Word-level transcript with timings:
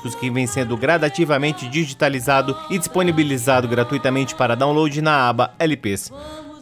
discos 0.00 0.14
que 0.14 0.30
vem 0.30 0.46
sendo 0.46 0.76
gradativamente 0.76 1.68
digitalizado 1.68 2.56
e 2.70 2.78
disponibilizado 2.78 3.68
gratuitamente 3.68 4.34
para 4.34 4.54
download 4.54 5.00
na 5.02 5.28
aba 5.28 5.52
LPs. 5.58 6.10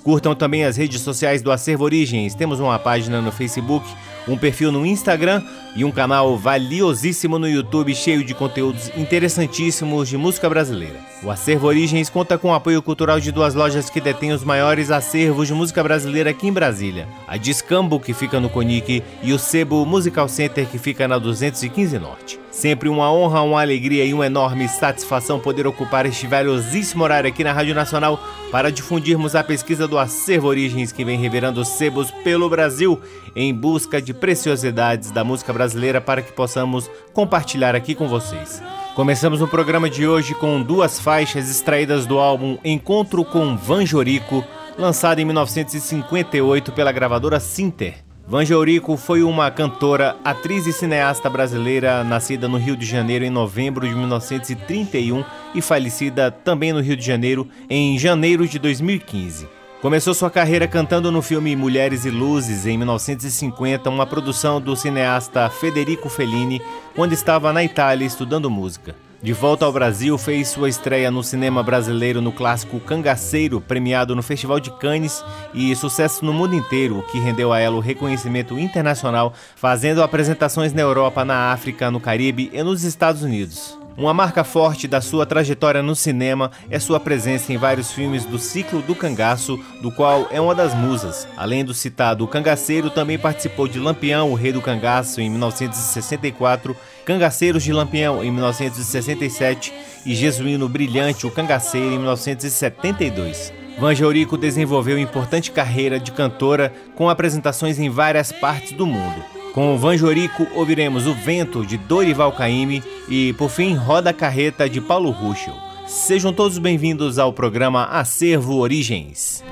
Curtam 0.03 0.34
também 0.34 0.64
as 0.64 0.77
redes 0.77 1.00
sociais 1.03 1.42
do 1.42 1.53
Acervo 1.53 1.84
Origens. 1.84 2.34
Temos 2.34 2.61
uma 2.61 2.78
página 2.78 3.20
no 3.20 3.31
Facebook, 3.31 3.86
um 4.27 4.39
perfil 4.39 4.72
no 4.72 4.86
Instagram 4.86 5.42
e 5.77 5.84
um 5.84 5.91
canal 5.91 6.36
valiosíssimo 6.36 7.39
no 7.39 7.48
YouTube 7.48 7.94
cheio 7.94 8.25
de 8.25 8.34
conteúdos 8.34 8.91
interessantíssimos 8.97 10.09
de 10.09 10.16
música 10.16 10.48
brasileira. 10.48 10.98
O 11.22 11.31
Acervo 11.31 11.66
Origens 11.66 12.09
conta 12.09 12.39
com 12.39 12.48
o 12.48 12.55
apoio 12.55 12.81
cultural 12.81 13.20
de 13.20 13.31
duas 13.31 13.55
lojas 13.55 13.91
que 13.91 14.00
detêm 14.00 14.33
os 14.33 14.44
maiores 14.44 14.91
acervos 14.91 15.47
de 15.47 15.55
música 15.55 15.83
brasileira 15.83 16.31
aqui 16.31 16.48
em 16.48 16.53
Brasília: 16.53 17.06
a 17.27 17.36
Discambo, 17.36 18.00
que 18.00 18.14
fica 18.14 18.41
no 18.41 18.48
Conic, 18.48 19.03
e 19.22 19.33
o 19.33 19.39
Sebo 19.39 19.84
Musical 19.84 20.28
Center, 20.28 20.66
que 20.66 20.78
fica 20.78 21.06
na 21.06 21.19
215 21.19 21.98
Norte. 21.98 22.47
Sempre 22.59 22.89
uma 22.89 23.12
honra, 23.12 23.41
uma 23.42 23.61
alegria 23.61 24.05
e 24.05 24.12
uma 24.12 24.27
enorme 24.27 24.69
satisfação 24.69 25.39
poder 25.39 25.64
ocupar 25.64 26.05
este 26.06 26.27
valiosíssimo 26.27 27.05
horário 27.05 27.31
aqui 27.31 27.45
na 27.45 27.53
Rádio 27.53 27.73
Nacional 27.73 28.19
para 28.50 28.73
difundirmos 28.73 29.37
a 29.37 29.45
pesquisa 29.45 29.87
do 29.87 29.97
Acervo 29.97 30.48
Origens 30.48 30.91
que 30.91 31.05
vem 31.05 31.17
revirando 31.17 31.65
sebos 31.65 32.11
pelo 32.11 32.50
Brasil 32.50 33.00
em 33.37 33.55
busca 33.55 34.03
de 34.03 34.12
preciosidades 34.12 35.12
da 35.12 35.23
música 35.23 35.53
brasileira 35.53 36.00
para 36.00 36.20
que 36.20 36.33
possamos 36.33 36.91
compartilhar 37.12 37.77
aqui 37.77 37.95
com 37.95 38.09
vocês. 38.09 38.61
Começamos 38.97 39.41
o 39.41 39.47
programa 39.47 39.89
de 39.89 40.09
hoje 40.09 40.34
com 40.34 40.61
duas 40.61 40.98
faixas 40.98 41.48
extraídas 41.48 42.06
do 42.06 42.19
álbum 42.19 42.59
Encontro 42.65 43.25
com 43.25 43.56
Vanjorico, 43.56 44.45
lançado 44.77 45.20
em 45.20 45.25
1958 45.25 46.72
pela 46.72 46.91
gravadora 46.91 47.39
Sinter. 47.39 48.08
Vangeurico 48.29 48.95
foi 48.98 49.23
uma 49.23 49.51
cantora, 49.51 50.15
atriz 50.23 50.67
e 50.67 50.73
cineasta 50.75 51.31
brasileira 51.31 52.05
nascida 52.05 52.47
no 52.47 52.59
Rio 52.59 52.77
de 52.77 52.84
Janeiro 52.84 53.25
em 53.25 53.31
novembro 53.31 53.89
de 53.89 53.95
1931 53.95 55.25
e 55.55 55.62
falecida 55.62 56.31
também 56.31 56.71
no 56.71 56.81
Rio 56.81 56.95
de 56.95 57.03
Janeiro 57.03 57.49
em 57.71 57.99
janeiro 57.99 58.47
de 58.47 58.59
2015. 58.59 59.49
Começou 59.81 60.12
sua 60.12 60.31
carreira 60.31 60.69
cantando 60.69 61.11
no 61.11 61.22
filme 61.22 61.56
Mulheres 61.56 62.05
e 62.05 62.11
Luzes 62.11 62.67
em 62.67 62.77
1950, 62.77 63.88
uma 63.88 64.05
produção 64.05 64.61
do 64.61 64.77
cineasta 64.77 65.49
Federico 65.49 66.11
Fellini, 66.11 66.61
quando 66.94 67.15
estava 67.15 67.50
na 67.50 67.65
Itália 67.65 68.05
estudando 68.05 68.50
música. 68.50 69.07
De 69.21 69.33
volta 69.33 69.65
ao 69.65 69.73
Brasil, 69.73 70.17
fez 70.17 70.47
sua 70.47 70.69
estreia 70.69 71.11
no 71.11 71.25
cinema 71.25 71.61
brasileiro 71.61 72.21
no 72.21 72.31
clássico 72.31 72.79
Cangaceiro, 72.79 73.61
premiado 73.61 74.15
no 74.15 74.23
Festival 74.23 74.61
de 74.61 74.71
Cannes 74.71 75.25
e 75.53 75.75
sucesso 75.75 76.25
no 76.25 76.33
mundo 76.33 76.55
inteiro, 76.55 77.01
o 77.01 77.03
que 77.03 77.19
rendeu 77.19 77.53
a 77.53 77.59
ela 77.59 77.77
o 77.77 77.81
reconhecimento 77.81 78.56
internacional, 78.56 79.34
fazendo 79.56 80.05
apresentações 80.05 80.73
na 80.73 80.83
Europa, 80.83 81.25
na 81.25 81.53
África, 81.53 81.91
no 81.91 81.99
Caribe 81.99 82.49
e 82.53 82.62
nos 82.62 82.84
Estados 82.84 83.25
Unidos. 83.25 83.78
Uma 83.98 84.14
marca 84.14 84.44
forte 84.44 84.86
da 84.86 85.00
sua 85.00 85.26
trajetória 85.26 85.82
no 85.82 85.97
cinema 85.97 86.53
é 86.70 86.78
sua 86.78 87.00
presença 87.00 87.53
em 87.53 87.56
vários 87.56 87.91
filmes 87.91 88.25
do 88.25 88.38
ciclo 88.38 88.81
do 88.81 88.94
cangaço, 88.94 89.59
do 89.82 89.91
qual 89.91 90.28
é 90.31 90.41
uma 90.41 90.54
das 90.54 90.72
musas. 90.72 91.26
Além 91.36 91.64
do 91.64 91.75
citado 91.75 92.22
O 92.22 92.28
Cangaceiro, 92.28 92.91
também 92.91 93.19
participou 93.19 93.66
de 93.66 93.81
Lampião, 93.81 94.31
o 94.31 94.37
Rei 94.37 94.53
do 94.53 94.62
Cangaço, 94.62 95.20
em 95.20 95.28
1964, 95.28 96.76
Cangaceiros 97.04 97.64
de 97.64 97.72
Lampião, 97.72 98.22
em 98.22 98.31
1967 98.31 99.75
e 100.06 100.14
Jesuíno 100.14 100.69
Brilhante, 100.69 101.26
o 101.26 101.31
Cangaceiro, 101.32 101.94
em 101.94 101.98
1972. 101.98 103.53
Vangeurico 103.81 104.37
desenvolveu 104.37 104.97
importante 104.97 105.50
carreira 105.50 105.98
de 105.98 106.12
cantora 106.12 106.72
com 106.94 107.10
apresentações 107.10 107.81
em 107.81 107.91
várias 107.91 108.31
partes 108.31 108.70
do 108.70 108.87
mundo. 108.87 109.38
Com 109.53 109.76
Vanjorico 109.76 110.47
ouviremos 110.54 111.06
O 111.06 111.14
Vento 111.14 111.64
de 111.64 111.76
Dorival 111.76 112.32
Caymmi 112.32 112.82
e, 113.09 113.32
por 113.32 113.48
fim, 113.48 113.75
Roda 113.75 114.12
Carreta 114.12 114.69
de 114.69 114.81
Paulo 114.81 115.10
Ruschel. 115.10 115.54
Sejam 115.86 116.32
todos 116.32 116.59
bem-vindos 116.59 117.19
ao 117.19 117.32
programa 117.32 117.84
Acervo 117.87 118.58
Origens. 118.58 119.42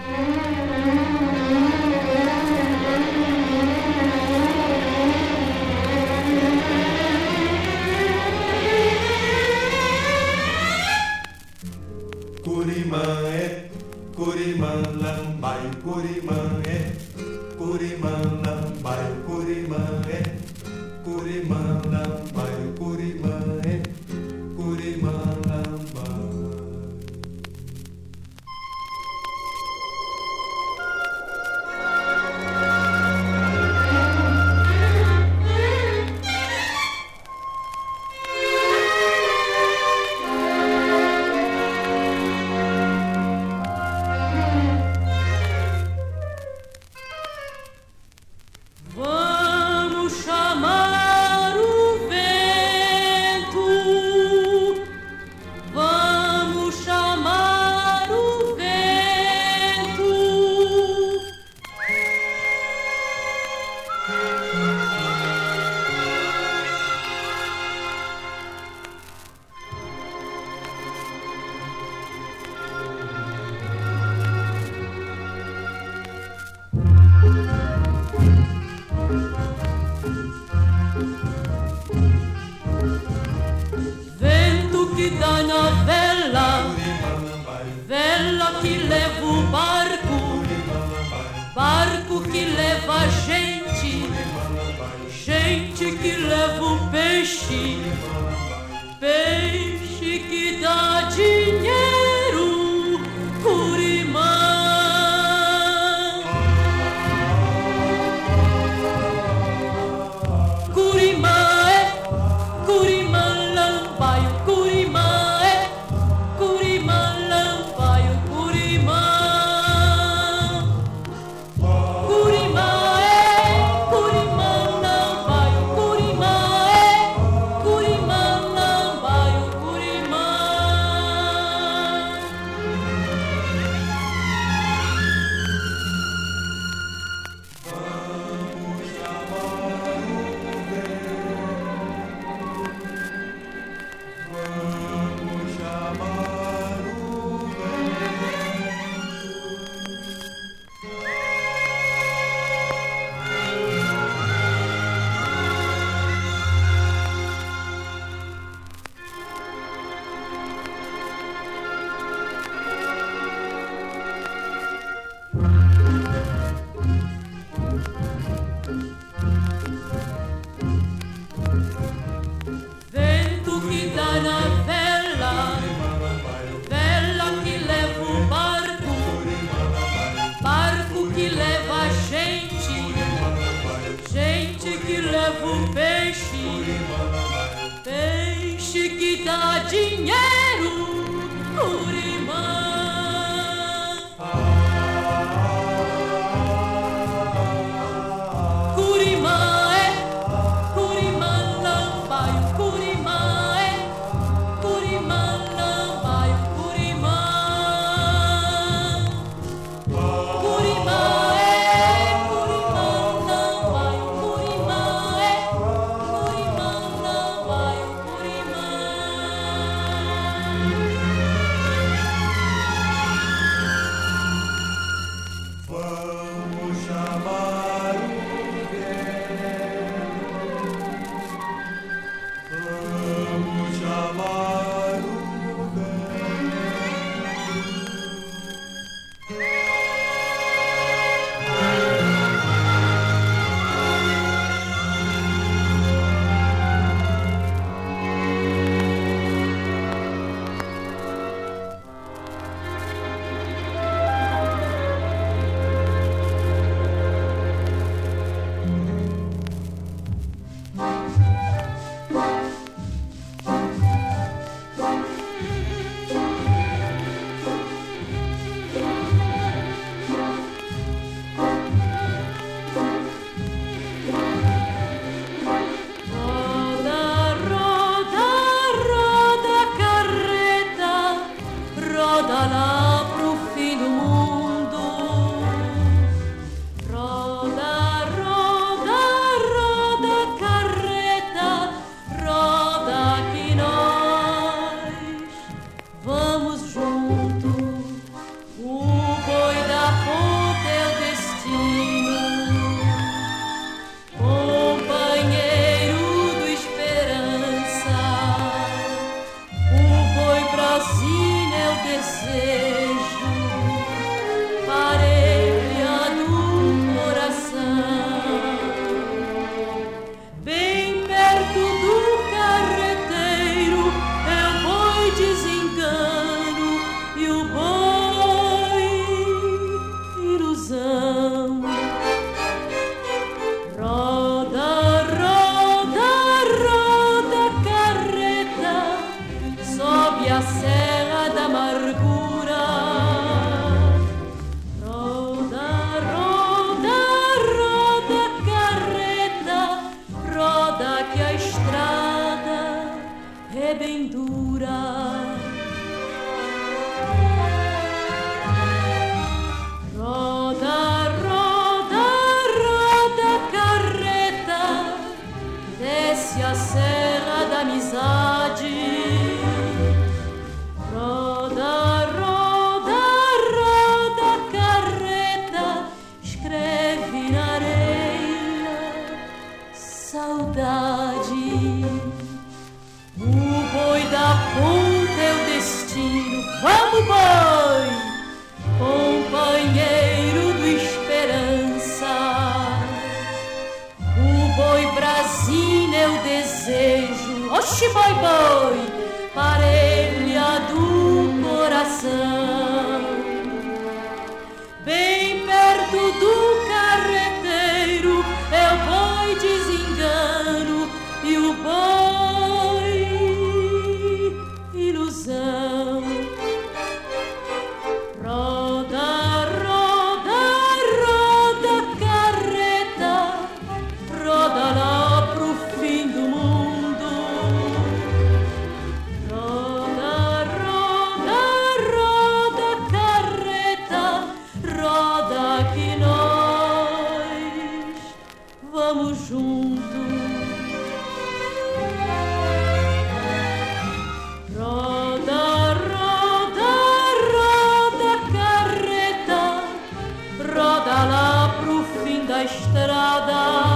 taşlara 452.36 453.75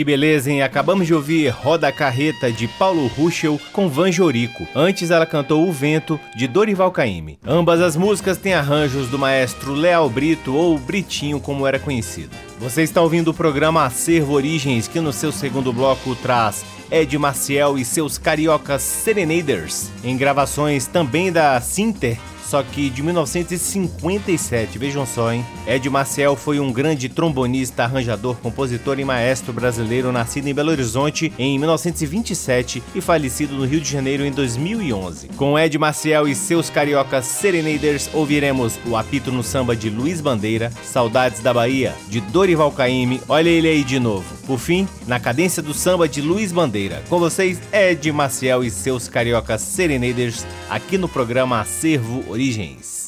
Que 0.00 0.04
beleza, 0.04 0.50
hein? 0.50 0.62
Acabamos 0.62 1.06
de 1.06 1.12
ouvir 1.12 1.50
Roda 1.50 1.92
Carreta 1.92 2.50
de 2.50 2.66
Paulo 2.66 3.06
Ruschel 3.06 3.60
com 3.70 3.86
Van 3.86 4.10
Jorico. 4.10 4.66
Antes 4.74 5.10
ela 5.10 5.26
cantou 5.26 5.68
O 5.68 5.70
Vento 5.70 6.18
de 6.34 6.48
Dorival 6.48 6.90
Caymmi. 6.90 7.38
Ambas 7.46 7.82
as 7.82 7.96
músicas 7.96 8.38
têm 8.38 8.54
arranjos 8.54 9.08
do 9.08 9.18
maestro 9.18 9.74
Leal 9.74 10.08
Brito 10.08 10.54
ou 10.54 10.78
Britinho 10.78 11.38
como 11.38 11.66
era 11.66 11.78
conhecido. 11.78 12.30
Você 12.58 12.82
está 12.82 13.02
ouvindo 13.02 13.28
o 13.28 13.34
programa 13.34 13.84
Acervo 13.84 14.32
Origens 14.32 14.88
que 14.88 15.00
no 15.00 15.12
seu 15.12 15.30
segundo 15.30 15.70
bloco 15.70 16.14
traz 16.14 16.64
Ed 16.90 17.18
Maciel 17.18 17.76
e 17.76 17.84
seus 17.84 18.16
cariocas 18.16 18.80
Serenaders, 18.80 19.90
em 20.02 20.16
gravações 20.16 20.86
também 20.86 21.30
da 21.30 21.60
Sinter 21.60 22.16
só 22.50 22.64
que 22.64 22.90
de 22.90 23.00
1957, 23.00 24.76
vejam 24.76 25.06
só, 25.06 25.32
hein? 25.32 25.46
Ed 25.68 25.88
Marcel 25.88 26.34
foi 26.34 26.58
um 26.58 26.72
grande 26.72 27.08
trombonista, 27.08 27.84
arranjador, 27.84 28.34
compositor 28.38 28.98
e 28.98 29.04
maestro 29.04 29.52
brasileiro 29.52 30.10
nascido 30.10 30.48
em 30.48 30.54
Belo 30.54 30.72
Horizonte 30.72 31.32
em 31.38 31.56
1927 31.60 32.82
e 32.92 33.00
falecido 33.00 33.54
no 33.54 33.64
Rio 33.64 33.80
de 33.80 33.88
Janeiro 33.88 34.24
em 34.24 34.32
2011. 34.32 35.28
Com 35.36 35.56
Ed 35.56 35.78
Marcel 35.78 36.26
e 36.26 36.34
seus 36.34 36.68
cariocas 36.68 37.26
Serenaders, 37.26 38.10
ouviremos 38.12 38.80
o 38.84 38.96
apito 38.96 39.30
no 39.30 39.44
samba 39.44 39.76
de 39.76 39.88
Luiz 39.88 40.20
Bandeira, 40.20 40.72
Saudades 40.82 41.40
da 41.40 41.54
Bahia, 41.54 41.94
de 42.08 42.20
Dorival 42.20 42.72
Caymmi, 42.72 43.20
olha 43.28 43.48
ele 43.48 43.68
aí 43.68 43.84
de 43.84 44.00
novo. 44.00 44.26
Por 44.44 44.58
fim, 44.58 44.88
na 45.06 45.20
cadência 45.20 45.62
do 45.62 45.72
samba 45.72 46.08
de 46.08 46.20
Luiz 46.20 46.50
Bandeira. 46.50 47.00
Com 47.08 47.20
vocês, 47.20 47.60
Ed 47.72 48.10
Marcel 48.10 48.64
e 48.64 48.72
seus 48.72 49.06
cariocas 49.06 49.60
Serenaders, 49.60 50.44
aqui 50.68 50.98
no 50.98 51.08
programa 51.08 51.60
Acervo 51.60 52.24
Original 52.28 52.39
origens. 52.40 52.99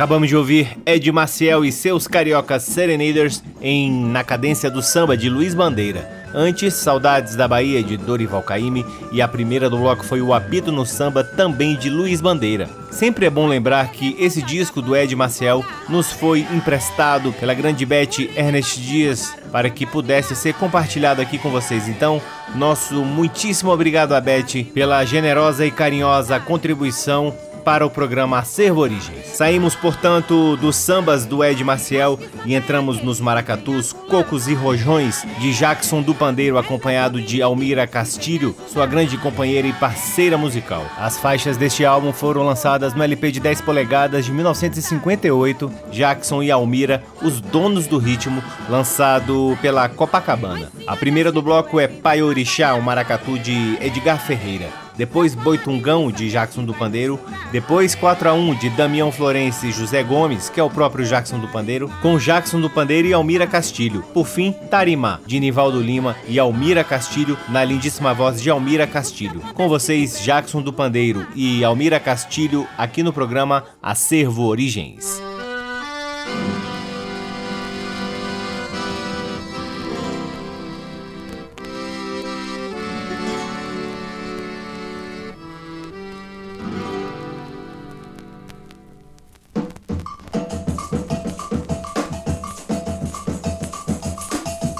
Acabamos 0.00 0.30
de 0.30 0.34
ouvir 0.34 0.78
Ed 0.86 1.12
Maciel 1.12 1.62
e 1.62 1.70
seus 1.70 2.08
cariocas 2.08 2.62
Serenaders 2.62 3.44
em 3.60 3.92
Na 3.92 4.24
Cadência 4.24 4.70
do 4.70 4.80
Samba 4.80 5.14
de 5.14 5.28
Luiz 5.28 5.52
Bandeira. 5.52 6.10
Antes, 6.32 6.72
Saudades 6.72 7.36
da 7.36 7.46
Bahia 7.46 7.82
de 7.82 7.98
Dorival 7.98 8.42
Caymmi 8.42 8.82
e 9.12 9.20
a 9.20 9.28
primeira 9.28 9.68
do 9.68 9.76
bloco 9.76 10.02
foi 10.02 10.22
O 10.22 10.32
Apito 10.32 10.72
no 10.72 10.86
Samba, 10.86 11.22
também 11.22 11.76
de 11.76 11.90
Luiz 11.90 12.22
Bandeira. 12.22 12.66
Sempre 12.90 13.26
é 13.26 13.30
bom 13.30 13.46
lembrar 13.46 13.92
que 13.92 14.16
esse 14.18 14.40
disco 14.40 14.80
do 14.80 14.96
Ed 14.96 15.14
Maciel 15.14 15.62
nos 15.86 16.10
foi 16.10 16.46
emprestado 16.50 17.30
pela 17.34 17.52
grande 17.52 17.84
Beth 17.84 18.26
Ernest 18.34 18.80
Dias 18.80 19.36
para 19.52 19.68
que 19.68 19.84
pudesse 19.84 20.34
ser 20.34 20.54
compartilhado 20.54 21.20
aqui 21.20 21.36
com 21.36 21.50
vocês. 21.50 21.88
Então, 21.88 22.22
nosso 22.54 23.04
muitíssimo 23.04 23.70
obrigado 23.70 24.14
a 24.14 24.20
Beth 24.20 24.64
pela 24.72 25.04
generosa 25.04 25.66
e 25.66 25.70
carinhosa 25.70 26.40
contribuição 26.40 27.34
para 27.60 27.86
o 27.86 27.90
programa 27.90 28.38
Acervo 28.38 28.80
Origens. 28.80 29.26
Saímos, 29.26 29.74
portanto, 29.74 30.56
dos 30.56 30.76
sambas 30.76 31.24
do 31.24 31.44
Ed 31.44 31.62
Maciel 31.62 32.18
e 32.44 32.54
entramos 32.54 33.02
nos 33.02 33.20
maracatus, 33.20 33.92
cocos 33.92 34.48
e 34.48 34.54
rojões 34.54 35.24
de 35.38 35.52
Jackson 35.52 36.02
do 36.02 36.14
Pandeiro, 36.14 36.58
acompanhado 36.58 37.20
de 37.20 37.40
Almira 37.42 37.86
Castilho, 37.86 38.56
sua 38.66 38.86
grande 38.86 39.16
companheira 39.18 39.68
e 39.68 39.72
parceira 39.72 40.36
musical. 40.36 40.84
As 40.98 41.18
faixas 41.18 41.56
deste 41.56 41.84
álbum 41.84 42.12
foram 42.12 42.42
lançadas 42.42 42.94
no 42.94 43.02
LP 43.02 43.30
de 43.30 43.40
10 43.40 43.60
polegadas 43.60 44.24
de 44.24 44.32
1958, 44.32 45.70
Jackson 45.92 46.42
e 46.42 46.50
Almira, 46.50 47.02
os 47.22 47.40
donos 47.40 47.86
do 47.86 47.98
ritmo, 47.98 48.42
lançado 48.68 49.56
pela 49.60 49.88
Copacabana. 49.88 50.70
A 50.86 50.96
primeira 50.96 51.30
do 51.30 51.42
bloco 51.42 51.78
é 51.78 51.86
Pai 51.86 52.22
Orixá, 52.22 52.74
o 52.74 52.82
maracatu 52.82 53.38
de 53.38 53.78
Edgar 53.80 54.18
Ferreira 54.18 54.89
depois 55.00 55.34
Boitungão 55.34 56.12
de 56.12 56.28
Jackson 56.28 56.62
do 56.62 56.74
Pandeiro, 56.74 57.18
depois 57.50 57.94
4 57.94 58.28
a 58.28 58.34
1 58.34 58.54
de 58.56 58.68
Damião 58.68 59.10
Florense 59.10 59.68
e 59.68 59.72
José 59.72 60.02
Gomes, 60.02 60.50
que 60.50 60.60
é 60.60 60.62
o 60.62 60.68
próprio 60.68 61.06
Jackson 61.06 61.38
do 61.38 61.48
Pandeiro, 61.48 61.90
com 62.02 62.18
Jackson 62.18 62.60
do 62.60 62.68
Pandeiro 62.68 63.08
e 63.08 63.14
Almira 63.14 63.46
Castilho. 63.46 64.02
Por 64.12 64.26
fim, 64.26 64.52
Tarimá, 64.70 65.18
de 65.26 65.40
Nivaldo 65.40 65.80
Lima 65.80 66.14
e 66.28 66.38
Almira 66.38 66.84
Castilho, 66.84 67.38
na 67.48 67.64
lindíssima 67.64 68.12
voz 68.12 68.42
de 68.42 68.50
Almira 68.50 68.86
Castilho. 68.86 69.40
Com 69.54 69.70
vocês, 69.70 70.20
Jackson 70.22 70.60
do 70.60 70.70
Pandeiro 70.70 71.26
e 71.34 71.64
Almira 71.64 71.98
Castilho, 71.98 72.66
aqui 72.76 73.02
no 73.02 73.10
programa 73.10 73.64
Acervo 73.82 74.44
Origens. 74.44 75.29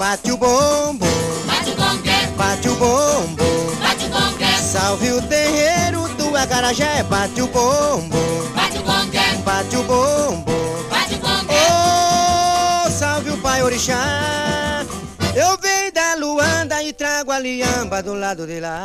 Bate 0.01 0.31
o 0.31 0.35
bombo, 0.35 1.05
Bate 1.45 1.69
o 1.69 1.75
congué, 1.75 2.25
bate 2.35 2.67
o 2.69 2.75
bombo. 2.75 3.43
bate 3.79 4.05
o 4.07 4.09
congué, 4.09 4.57
Salve 4.57 5.11
o 5.11 5.21
terreiro 5.21 6.07
do 6.17 6.35
acarajé, 6.35 7.03
bate 7.03 7.39
o 7.39 7.45
bombo, 7.45 8.17
bate 8.55 8.79
o 8.79 8.81
congué, 8.81 9.21
bate 9.45 9.75
o 9.77 9.83
bombo. 9.83 10.51
bate 10.89 11.13
o 11.13 11.19
Oh, 11.53 12.89
salve 12.89 13.29
o 13.29 13.37
pai 13.37 13.61
orixá. 13.61 14.83
Eu 15.35 15.55
venho 15.59 15.93
da 15.93 16.15
Luanda 16.15 16.81
e 16.81 16.91
trago 16.93 17.31
a 17.31 17.37
liamba 17.37 18.01
do 18.01 18.15
lado 18.15 18.47
de 18.47 18.59
lá. 18.59 18.83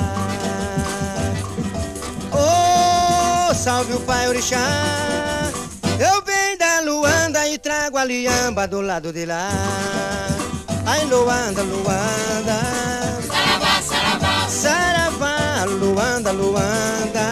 Oh, 2.31 3.55
salve 3.55 3.95
o 3.95 4.01
pai 4.01 4.29
orixá. 4.29 4.59
Eu 5.99 6.23
venho 6.23 6.59
da 6.59 6.81
Luanda 6.81 7.49
e 7.49 7.57
trago 7.57 7.97
a 7.97 8.05
liamba 8.05 8.69
do 8.69 8.83
lado 8.83 9.15
de 9.15 9.25
lá. 9.25 9.49
Ai, 10.87 11.05
Luanda, 11.07 11.63
Luanda. 11.63 12.59
saravá, 13.27 13.83
saravá, 13.83 14.49
Saravá, 14.49 15.65
Luanda, 15.67 16.33
Luanda. 16.33 17.27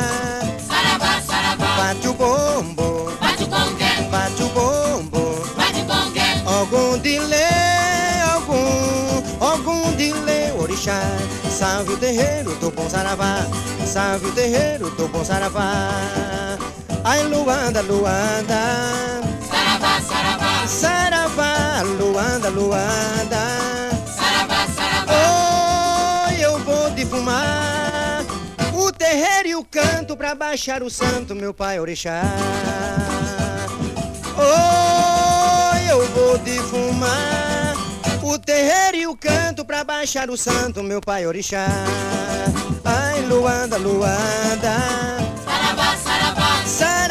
saravá, 0.69 1.21
saravá, 1.21 1.77
Bate 1.77 2.09
o 2.09 2.15
bombo, 2.15 3.13
bate 3.21 3.45
o 3.45 3.49
congué, 3.49 4.09
bate 4.11 4.43
o 4.43 4.49
bombo. 4.49 5.45
bate 5.57 5.81
o 5.81 5.87
congué, 5.87 6.43
Algum 6.47 6.99
delay, 6.99 8.21
algum, 8.33 9.45
algum 9.45 9.93
delay, 9.93 10.53
orixá. 10.59 11.01
Salve 11.49 11.93
o 11.93 11.97
terreiro 11.97 12.55
do 12.57 12.71
bom 12.73 12.89
saravá, 12.91 13.47
salve 13.87 14.27
o 14.27 14.33
terreiro 14.33 14.91
do 14.91 15.07
bom 15.09 15.25
saravá. 15.25 15.91
Ai, 17.05 17.23
Luanda, 17.25 17.81
Luanda, 17.83 19.21
saravá, 20.67 21.83
Luanda, 21.83 22.49
Luanda. 22.49 23.37
saravá, 24.07 24.67
saravá, 24.75 25.13
Oi, 26.29 26.45
eu 26.45 26.59
vou 26.61 26.91
defumar 26.91 28.25
o 28.73 28.91
terreiro 28.93 29.49
e 29.49 29.55
o 29.55 29.65
canto 29.65 30.17
pra 30.17 30.35
baixar 30.35 30.83
o 30.83 30.91
santo, 30.91 31.35
meu 31.35 31.53
pai 31.53 31.79
orixá. 31.79 32.23
Oi, 34.37 35.91
eu 35.91 36.07
vou 36.09 36.39
defumar 36.39 37.75
o 38.23 38.39
terreiro 38.39 38.97
e 38.97 39.07
o 39.07 39.17
canto 39.17 39.65
pra 39.65 39.85
baixar 39.85 40.31
o 40.31 40.37
santo, 40.37 40.83
meu 40.83 41.01
pai 41.01 41.27
orixá. 41.27 41.67
Ai, 42.85 43.21
Luanda, 43.23 43.77
Luanda, 43.77 44.77
saravá, 45.45 45.97
saravá, 45.97 46.63
saravá, 46.67 47.04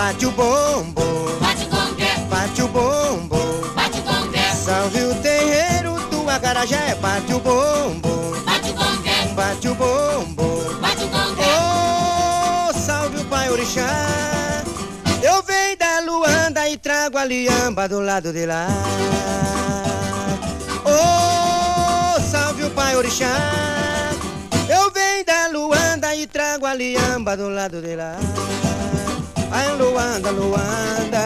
Bate 0.00 0.24
o 0.24 0.30
bombo, 0.30 1.02
bate 1.40 1.64
o 1.64 1.68
congué, 1.68 2.14
bate 2.30 2.62
o 2.62 2.68
bombo. 2.68 3.36
bate 3.74 3.98
o 3.98 4.02
congué, 4.02 4.50
Salve 4.54 5.02
o 5.02 5.14
terreiro 5.16 6.00
do 6.10 6.28
acarajé, 6.28 6.94
bate 7.02 7.34
o 7.34 7.38
bombo, 7.38 8.34
bate 8.46 8.70
o 8.70 8.74
congué, 8.74 9.26
bate 9.36 9.68
o 9.68 9.74
bombo. 9.74 10.74
bate 10.80 11.04
o 11.04 11.08
congué, 11.08 11.44
Oh, 11.44 12.72
salve 12.72 13.18
o 13.18 13.24
pai 13.26 13.50
orixá. 13.50 13.90
Eu 15.22 15.42
venho 15.42 15.76
da 15.76 16.00
Luanda 16.00 16.66
e 16.66 16.78
trago 16.78 17.18
a 17.18 17.24
liamba 17.26 17.86
do 17.86 18.00
lado 18.00 18.32
de 18.32 18.46
lá. 18.46 18.68
Oh, 20.86 22.18
salve 22.22 22.64
o 22.64 22.70
pai 22.70 22.96
orixá. 22.96 23.36
Eu 24.66 24.90
venho 24.92 25.26
da 25.26 25.46
Luanda 25.48 26.14
e 26.16 26.26
trago 26.26 26.64
a 26.64 26.72
liamba 26.72 27.36
do 27.36 27.50
lado 27.50 27.82
de 27.82 27.94
lá. 27.96 28.16
Ai, 29.50 29.76
Luanda, 29.76 30.30
Luanda. 30.30 31.24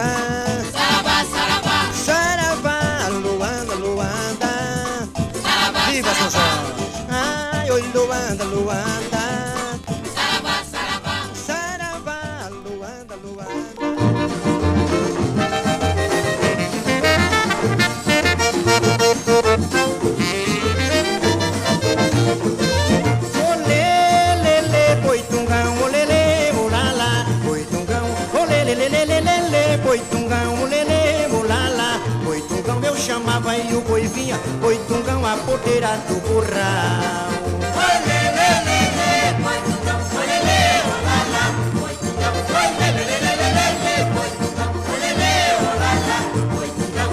saravá, 0.71 1.25
saravá, 1.25 1.93
Saravá, 1.93 3.07
Luanda, 3.09 3.75
Luanda. 3.75 5.07
saravá, 5.43 5.79
Viva 5.91 6.13
São 6.15 6.29
saravá, 6.29 6.63
Jorge! 6.65 7.07
Ai, 7.09 7.71
oi, 7.71 7.81
Luanda, 7.93 8.43
Luanda. 8.45 9.64
Chamava 33.45 33.57
e 33.57 33.75
o 33.75 33.81
boi 33.81 34.07
vinha, 34.07 34.37
boitungão 34.59 35.23
a 35.25 35.37
porteira 35.37 35.97
do 36.07 36.19
curral. 36.21 37.35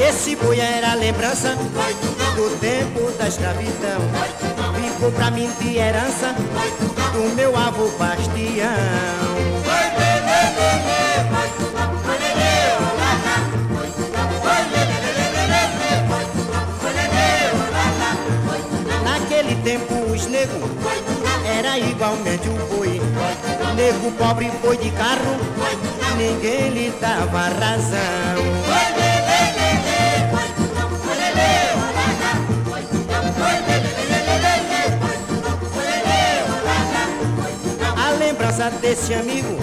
Esse 0.09 0.37
boi 0.37 0.59
era 0.59 0.95
lembrança 0.95 1.55
do 2.35 2.59
tempo 2.59 3.11
da 3.19 3.29
escravidão. 3.29 4.01
Ficou 4.75 5.13
pra 5.13 5.31
mim 5.31 5.51
de 5.61 5.77
herança 5.77 6.35
do 7.13 7.35
meu 7.35 7.57
avô 7.57 7.89
Bastião. 7.99 9.53
tempo 19.63 19.95
os 20.13 20.27
negros 20.27 20.71
era 21.47 21.79
igualmente 21.79 22.49
o 22.49 22.75
boi. 22.75 23.01
Nego 23.77 24.11
pobre 24.13 24.51
foi 24.61 24.77
de 24.77 24.91
carro, 24.91 25.37
ninguém 26.17 26.71
lhe 26.71 26.93
dava 27.01 27.49
razão. 27.49 28.01
A 37.97 38.11
lembrança 38.19 38.71
desse 38.71 39.15
amigo 39.15 39.57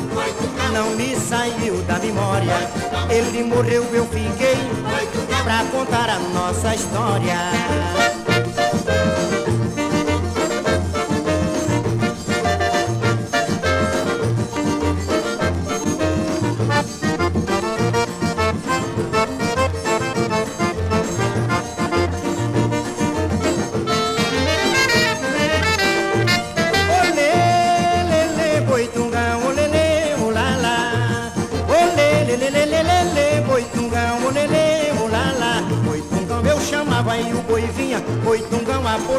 não 0.74 0.92
me 0.92 1.16
saiu 1.16 1.82
da 1.84 2.00
memória. 2.00 2.70
Ele 3.10 3.44
morreu, 3.44 3.84
eu 3.92 4.06
fiquei 4.06 4.58
pra 5.44 5.64
contar 5.72 6.10
a 6.10 6.20
nossa 6.20 6.74
história. 6.74 8.29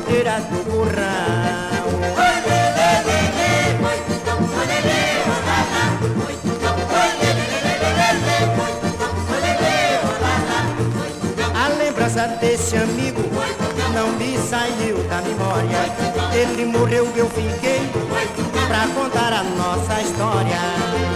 Do. 0.01 0.71
A 11.55 11.69
lembrança 11.79 12.27
desse 12.41 12.77
amigo 12.77 13.23
não 13.95 14.13
me 14.13 14.39
saiu 14.39 14.97
da 15.09 15.21
memória. 15.23 15.79
Ele 16.33 16.65
morreu, 16.65 17.07
eu 17.15 17.29
fiquei 17.29 17.81
pra 18.69 18.87
contar 18.95 19.33
a 19.33 19.43
nossa 19.43 20.01
história. 20.01 21.11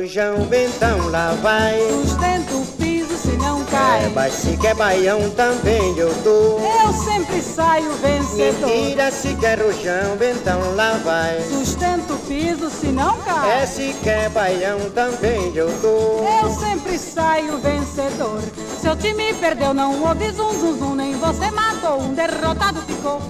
Se 0.00 0.06
quer 0.06 0.30
rojão, 0.30 0.48
então 0.50 1.08
lá 1.10 1.36
vai. 1.42 1.78
Sustento 1.90 2.56
o 2.56 2.66
piso 2.78 3.18
se 3.18 3.32
não 3.36 3.62
cai. 3.66 4.06
É, 4.06 4.08
mas 4.08 4.32
se 4.32 4.56
quer 4.56 4.74
baião 4.74 5.28
também 5.30 5.94
eu 5.98 6.14
dou. 6.22 6.58
Eu 6.58 6.92
sempre 6.94 7.42
saio 7.42 7.92
vencedor. 7.96 8.70
Mentira, 8.70 9.10
se 9.10 9.34
quer 9.34 9.60
rojão, 9.60 10.16
então 10.16 10.74
lá 10.74 10.98
vai. 11.04 11.42
Sustento 11.42 12.14
o 12.14 12.18
piso 12.20 12.70
se 12.70 12.86
não 12.86 13.18
cai. 13.18 13.62
É, 13.62 13.66
se 13.66 13.94
quer 14.02 14.30
baião 14.30 14.78
também 14.94 15.52
eu 15.54 15.70
dou. 15.82 16.26
Eu 16.42 16.50
sempre 16.50 16.98
saio 16.98 17.58
vencedor. 17.58 18.40
Seu 18.80 18.96
time 18.96 19.34
perdeu, 19.34 19.74
não 19.74 20.02
houve 20.02 20.32
zum 20.32 20.58
zum 20.58 20.78
zum, 20.78 20.94
nem 20.94 21.14
você 21.16 21.50
matou, 21.50 22.00
um 22.00 22.14
derrotado 22.14 22.80
ficou. 22.86 23.20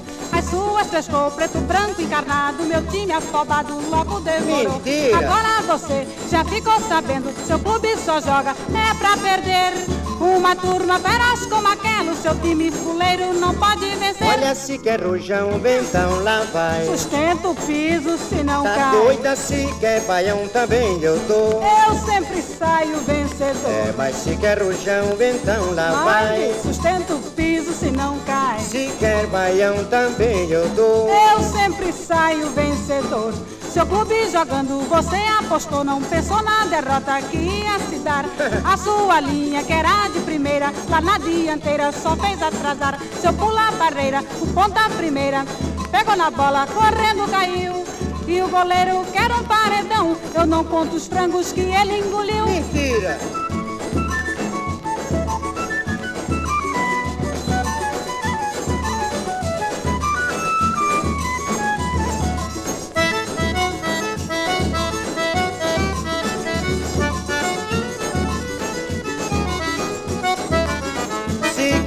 As 0.41 0.49
suas 0.49 0.87
três 0.87 1.07
cor, 1.07 1.31
preto, 1.33 1.59
branco, 1.59 2.01
encarnado, 2.01 2.65
meu 2.65 2.83
time 2.87 3.13
afobado 3.13 3.75
logo 3.91 4.21
devorou. 4.21 4.81
Mentira. 4.81 5.19
Agora 5.19 5.61
você 5.67 6.09
já 6.31 6.43
ficou 6.47 6.81
sabendo, 6.81 7.31
seu 7.47 7.59
clube 7.59 7.95
só 7.99 8.23
joga 8.23 8.57
é 8.73 8.95
pra 8.95 9.19
perder. 9.19 9.75
Uma 10.21 10.55
turma 10.55 10.99
feroz 10.99 11.47
como 11.47 11.67
aquela, 11.67 12.13
o 12.13 12.17
seu 12.17 12.35
time 12.41 12.71
fuleiro 12.71 13.33
não 13.35 13.55
pode 13.55 13.87
vencer. 13.97 14.27
Olha, 14.27 14.55
se 14.55 14.77
quer 14.79 15.03
rojão, 15.03 15.53
então 15.59 16.23
lá 16.23 16.47
vai. 16.53 16.85
Sustenta 16.85 17.49
o 17.49 17.55
piso 17.55 18.19
se 18.29 18.43
não 18.45 18.63
Tá 18.63 18.75
cai. 18.75 18.93
doida, 18.93 19.35
se 19.37 19.67
quer 19.81 20.01
baião 20.03 20.47
também 20.49 21.01
eu 21.03 21.19
dou. 21.21 21.63
Eu 21.63 21.95
sempre 22.05 22.43
saio 22.43 22.99
vencedor. 22.99 23.71
É, 23.71 23.95
mas 23.97 24.17
se 24.17 24.37
quer 24.37 24.63
rojão, 24.63 25.17
então 25.19 25.75
lá 25.75 25.91
Vai, 26.05 26.27
vai. 26.27 26.61
sustenta 26.63 27.15
o 27.15 27.19
piso 27.31 27.73
se 27.73 27.91
não 27.91 28.19
cai. 28.21 28.59
Se 28.61 28.93
quer 28.99 29.27
baião 29.29 29.85
também 29.87 30.51
eu 30.51 30.69
dou. 30.71 31.09
Eu 31.09 31.43
sempre 31.43 31.93
saio 31.93 32.51
vencedor. 32.51 33.33
Seu 33.73 33.87
clube 33.87 34.29
jogando, 34.29 34.81
você 34.89 35.17
apostou, 35.39 35.85
não 35.85 36.03
pensou 36.03 36.43
na 36.43 36.65
derrota 36.65 37.23
que 37.23 37.37
ia 37.37 37.79
se 37.89 38.01
dar. 38.01 38.25
A 38.65 38.77
sua 38.77 39.21
linha, 39.21 39.63
que 39.63 39.73
era 39.73 40.09
de 40.09 40.19
primeira, 40.21 40.73
lá 40.89 41.01
na 41.01 41.19
dianteira, 41.19 41.93
só 41.93 42.17
fez 42.17 42.43
atrasar. 42.43 42.99
Seu 43.21 43.33
pula 43.33 43.71
barreira, 43.79 44.25
o 44.41 44.47
ponta 44.49 44.91
primeira, 44.91 45.45
pegou 45.93 46.17
na 46.17 46.33
bola, 46.33 46.67
correndo 46.67 47.31
caiu. 47.31 47.85
E 48.27 48.43
o 48.43 48.49
goleiro 48.49 49.05
quer 49.13 49.31
um 49.33 49.45
paredão. 49.45 50.17
Eu 50.35 50.47
não 50.47 50.65
conto 50.65 50.97
os 50.97 51.07
frangos 51.07 51.53
que 51.53 51.61
ele 51.61 51.99
engoliu. 52.01 52.47
Mentira! 52.47 53.19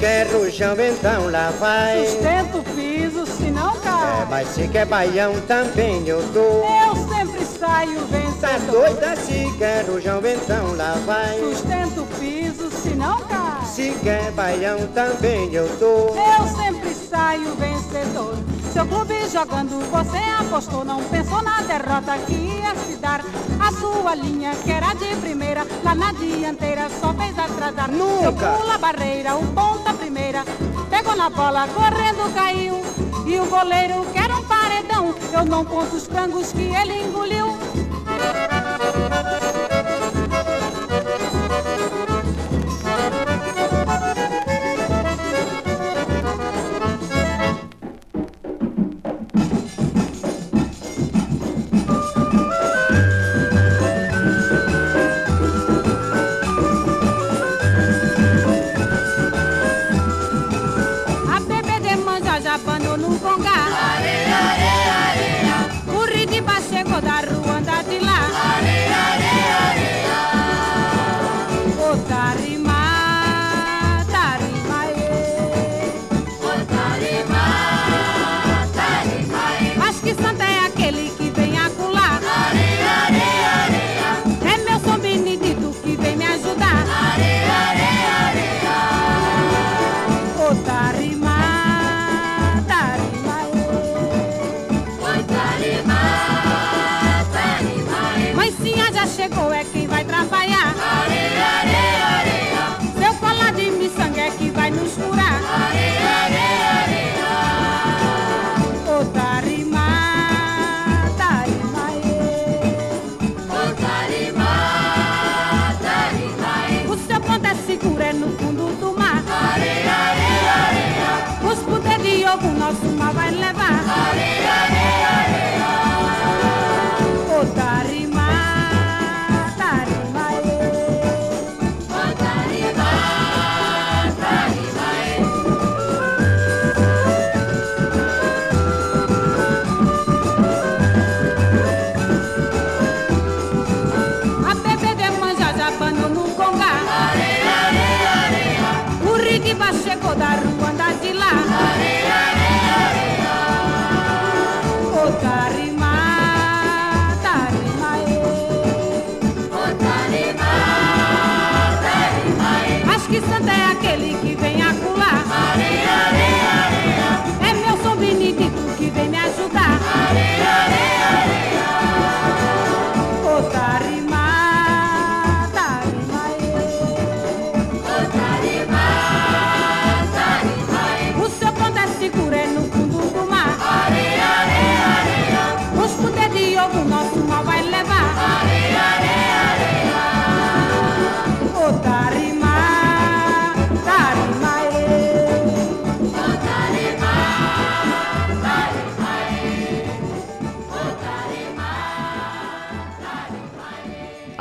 Quer 0.04 0.28
rojão, 0.34 0.76
então 0.82 1.32
lá 1.32 1.50
vai. 1.58 2.06
Sustenta 2.06 2.58
o 2.58 2.64
piso 2.76 3.26
se 3.26 3.44
não 3.44 3.70
É, 3.72 3.80
cai. 3.80 4.28
mas 4.30 4.48
se 4.50 4.68
quer 4.68 4.86
baião 4.86 5.34
também 5.48 6.06
eu 6.06 6.22
dou. 6.34 6.62
Eu 6.86 6.94
sempre 7.08 7.46
saio 7.46 8.00
Tá 8.42 8.48
vencedor. 8.58 8.90
doida, 8.90 9.16
se 9.16 9.58
quer 9.58 9.86
rojão, 9.86 10.20
então 10.26 10.76
lá 10.76 10.98
vai. 11.06 11.40
Sustenta 11.40 12.02
o 12.02 12.06
piso 12.20 12.70
se 12.82 12.90
não 12.90 13.18
cai. 13.22 13.66
Se 13.66 13.92
quer 14.04 14.30
baião 14.32 14.78
também 14.88 15.54
eu 15.54 15.70
dou. 15.80 16.14
Eu 16.18 16.48
sempre 16.50 16.94
saio 16.94 17.56
vencedor. 17.56 18.36
Seu 18.74 18.88
clube 18.88 19.30
jogando, 19.30 19.88
você 19.92 20.18
apostou, 20.40 20.84
não 20.84 21.04
pensou 21.04 21.44
na 21.44 21.62
derrota 21.62 22.18
que 22.26 22.34
ia 22.34 22.74
se 22.76 22.96
dar. 22.96 23.22
A 23.60 23.72
sua 23.72 24.16
linha, 24.16 24.56
que 24.64 24.72
era 24.72 24.96
de 24.96 25.16
primeira, 25.18 25.64
lá 25.84 25.94
na 25.94 26.12
dianteira, 26.12 26.90
só 27.00 27.14
fez 27.14 27.38
atrasar. 27.38 27.92
Nunca. 27.92 28.54
Pula 28.54 28.80
barreira, 28.80 29.36
o 29.36 29.46
ponta 29.54 29.94
primeira, 29.94 30.44
pegou 30.90 31.16
na 31.16 31.30
bola, 31.30 31.68
correndo 31.68 32.34
caiu. 32.34 32.82
E 33.28 33.40
o 33.40 33.46
goleiro 33.46 34.08
quer 34.12 34.32
um 34.32 34.44
paredão. 34.44 35.14
Eu 35.32 35.46
não 35.46 35.64
conto 35.64 35.96
os 35.96 36.08
frangos 36.08 36.52
que 36.52 36.64
ele 36.64 37.04
engoliu. 37.04 37.46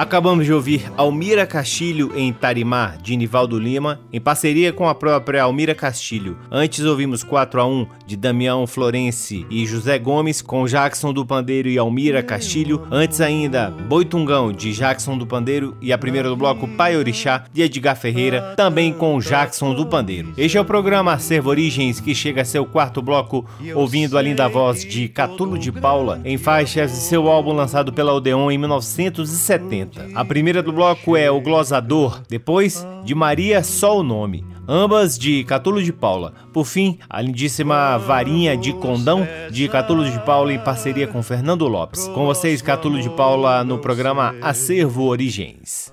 Acabamos 0.02 0.44
de 0.44 0.52
ouvir 0.52 0.92
Almira 0.96 1.46
Castilho 1.46 2.10
em 2.16 2.32
Tarimar, 2.32 3.00
de 3.00 3.16
Nivaldo 3.16 3.56
Lima, 3.56 4.00
em 4.12 4.20
parceria 4.20 4.72
com 4.72 4.88
a 4.88 4.96
própria 4.96 5.44
Almira 5.44 5.76
Castilho. 5.76 6.36
Antes 6.50 6.84
ouvimos 6.84 7.22
4 7.22 7.60
a 7.60 7.64
1 7.64 7.86
de 8.04 8.16
Damião 8.16 8.66
Florense 8.66 9.46
e 9.48 9.64
José 9.64 10.00
Gomes 10.00 10.42
com 10.42 10.66
Jackson 10.66 11.12
do 11.12 11.24
Pandeiro 11.24 11.68
e 11.68 11.78
Almira 11.78 12.20
Castilho. 12.20 12.84
Antes 12.90 13.20
ainda, 13.20 13.70
Boitungão 13.70 14.50
de 14.50 14.72
Jackson 14.72 15.16
do 15.16 15.24
Pandeiro 15.24 15.76
e 15.80 15.92
a 15.92 15.98
primeira 15.98 16.28
do 16.28 16.36
bloco 16.36 16.66
Pai 16.66 16.96
Orixá 16.96 17.44
de 17.52 17.62
Edgar 17.62 17.94
Ferreira, 17.96 18.54
também 18.56 18.92
com 18.92 19.20
Jackson 19.20 19.72
do 19.72 19.86
Pandeiro. 19.86 20.34
Este 20.36 20.58
é 20.58 20.60
o 20.60 20.64
programa 20.64 21.12
Acervo 21.12 21.50
Origens 21.50 22.00
que 22.00 22.12
chega 22.12 22.42
a 22.42 22.44
seu 22.44 22.66
quarto 22.66 23.00
bloco, 23.00 23.46
ouvindo 23.72 24.18
a 24.18 24.22
linda 24.22 24.48
voz 24.48 24.84
de 24.84 25.08
Catulo 25.08 25.56
de 25.56 25.70
Paula 25.70 26.20
em 26.24 26.36
faixas 26.36 26.90
de 26.90 26.98
seu 26.98 27.28
álbum 27.28 27.52
lançado 27.52 27.92
pela 27.92 28.12
Odeon 28.12 28.50
em 28.50 28.58
1970. 28.58 29.91
A 30.14 30.24
primeira 30.24 30.62
do 30.62 30.72
bloco 30.72 31.16
é 31.16 31.31
O 31.31 31.40
Glosador, 31.40 32.22
depois 32.28 32.87
de 33.05 33.14
Maria 33.14 33.62
Só 33.62 33.98
o 33.98 34.02
Nome. 34.02 34.44
Ambas 34.68 35.18
de 35.18 35.42
Catulo 35.44 35.83
de 35.83 35.92
Paula. 35.92 36.33
Por 36.52 36.64
fim, 36.64 36.98
a 37.11 37.20
lindíssima 37.20 37.98
Varinha 37.98 38.57
de 38.57 38.72
Condão 38.72 39.26
de 39.51 39.68
Catulo 39.68 40.09
de 40.09 40.18
Paula 40.20 40.53
em 40.53 40.59
parceria 40.59 41.07
com 41.09 41.22
Fernando 41.22 41.66
Lopes. 41.66 42.07
Com 42.09 42.26
vocês, 42.26 42.62
Catulo 42.62 43.01
de 43.01 43.11
Paula, 43.11 43.64
no 43.64 43.78
programa 43.78 44.34
Acervo 44.40 45.05
Origens. 45.05 45.93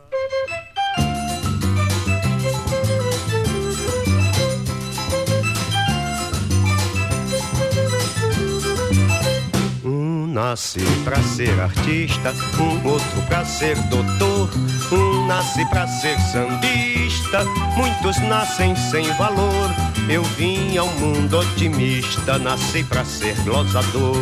Nasce 10.39 10.79
pra 11.03 11.21
ser 11.21 11.59
artista, 11.59 12.33
um 12.57 12.87
outro 12.87 13.21
pra 13.27 13.43
ser 13.43 13.75
doutor, 13.89 14.49
um 14.89 15.27
nasce 15.27 15.65
pra 15.65 15.85
ser 15.85 16.17
sambista, 16.31 17.43
muitos 17.75 18.17
nascem 18.21 18.73
sem 18.73 19.03
valor. 19.15 19.69
Eu 20.07 20.23
vim 20.23 20.77
ao 20.77 20.87
mundo 20.87 21.39
otimista, 21.39 22.39
nasci 22.39 22.85
pra 22.85 23.03
ser 23.03 23.35
glosador, 23.43 24.15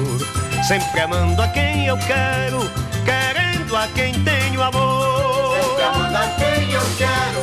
sempre 0.68 1.02
amando 1.02 1.40
a 1.40 1.48
quem 1.50 1.86
eu 1.86 1.98
quero, 2.00 2.62
querendo 3.06 3.76
a 3.76 3.88
quem 3.90 4.12
tenho 4.24 4.64
amor. 4.64 5.56
Sempre 5.56 5.84
amando 5.84 6.18
a 6.18 6.28
quem 6.30 6.72
eu 6.72 6.82
quero, 6.98 7.42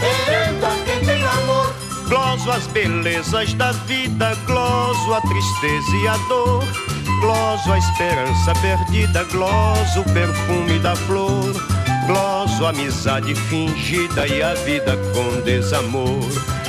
querendo 0.00 0.64
a 0.64 0.84
quem 0.86 1.04
tenho 1.04 1.28
amor. 1.28 1.74
Gloso 2.08 2.50
as 2.50 2.66
belezas 2.68 3.52
da 3.52 3.72
vida, 3.72 4.34
gloso 4.46 5.12
a 5.12 5.20
tristeza 5.20 5.96
e 6.02 6.08
a 6.08 6.16
dor. 6.26 6.94
Gloso 7.20 7.72
a 7.72 7.78
esperança 7.78 8.52
perdida, 8.60 9.24
gloso 9.24 10.00
o 10.00 10.04
perfume 10.12 10.78
da 10.78 10.94
flor. 10.94 11.54
Gloso 12.06 12.66
a 12.66 12.70
amizade 12.70 13.34
fingida 13.34 14.26
e 14.26 14.42
a 14.42 14.54
vida 14.54 14.96
com 15.14 15.40
desamor. 15.42 16.20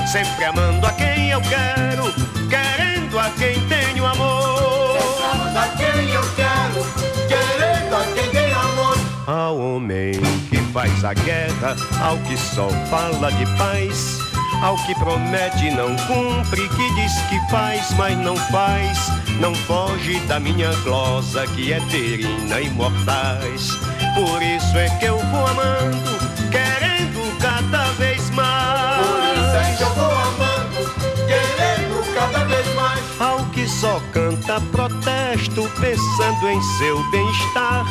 Sempre 0.09 0.45
amando 0.45 0.85
a 0.85 0.91
quem 0.93 1.31
eu 1.31 1.41
quero, 1.41 2.13
querendo 2.49 3.19
a 3.19 3.29
quem 3.31 3.59
tenho 3.67 4.05
amor. 4.05 4.97
Amando 5.33 5.59
a 5.59 5.67
quem 5.75 6.09
eu 6.09 6.23
quero, 6.35 6.85
querendo 7.27 7.95
a 7.95 8.05
quem 8.13 8.29
tenho 8.31 8.59
amor. 8.59 8.97
Ao 9.27 9.57
homem 9.57 10.13
que 10.49 10.57
faz 10.71 11.03
a 11.03 11.13
guerra, 11.13 11.75
ao 12.01 12.17
que 12.19 12.37
só 12.37 12.69
fala 12.89 13.31
de 13.31 13.45
paz. 13.57 14.34
Ao 14.61 14.75
que 14.85 14.95
promete 14.95 15.69
não 15.71 15.95
cumpre, 16.07 16.67
que 16.69 16.95
diz 16.95 17.13
que 17.29 17.39
faz, 17.51 17.91
mas 17.97 18.17
não 18.17 18.35
faz. 18.35 18.97
Não 19.39 19.53
foge 19.53 20.19
da 20.21 20.39
minha 20.39 20.71
glosa 20.83 21.45
que 21.47 21.73
é 21.73 21.79
terina 21.91 22.61
e 22.61 22.69
mortais. 22.69 23.77
Por 24.15 24.41
isso 24.41 24.77
é 24.77 24.89
que 24.97 25.05
eu 25.05 25.17
vou 25.17 25.45
amando, 25.47 26.17
querendo 26.51 27.37
cada 27.39 27.83
vez 27.93 28.29
mais. 28.31 29.05
Por 29.05 29.33
isso 29.33 29.55
é 29.55 29.75
que 29.77 29.83
eu 29.83 29.93
vou 29.93 30.11
amando, 30.11 30.93
querendo 31.27 32.13
cada 32.15 32.45
vez 32.45 32.75
mais. 32.75 33.01
Ao 33.19 33.45
que 33.47 33.67
só 33.67 34.01
canta 34.13 34.61
protesto, 34.71 35.69
pensando 35.79 36.49
em 36.49 36.61
seu 36.77 37.11
bem-estar. 37.11 37.85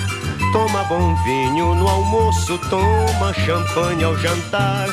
Toma 0.52 0.84
bom 0.84 1.14
vinho 1.24 1.74
no 1.74 1.88
almoço, 1.88 2.58
toma 2.70 3.34
champanhe 3.34 4.04
ao 4.04 4.16
jantar. 4.16 4.88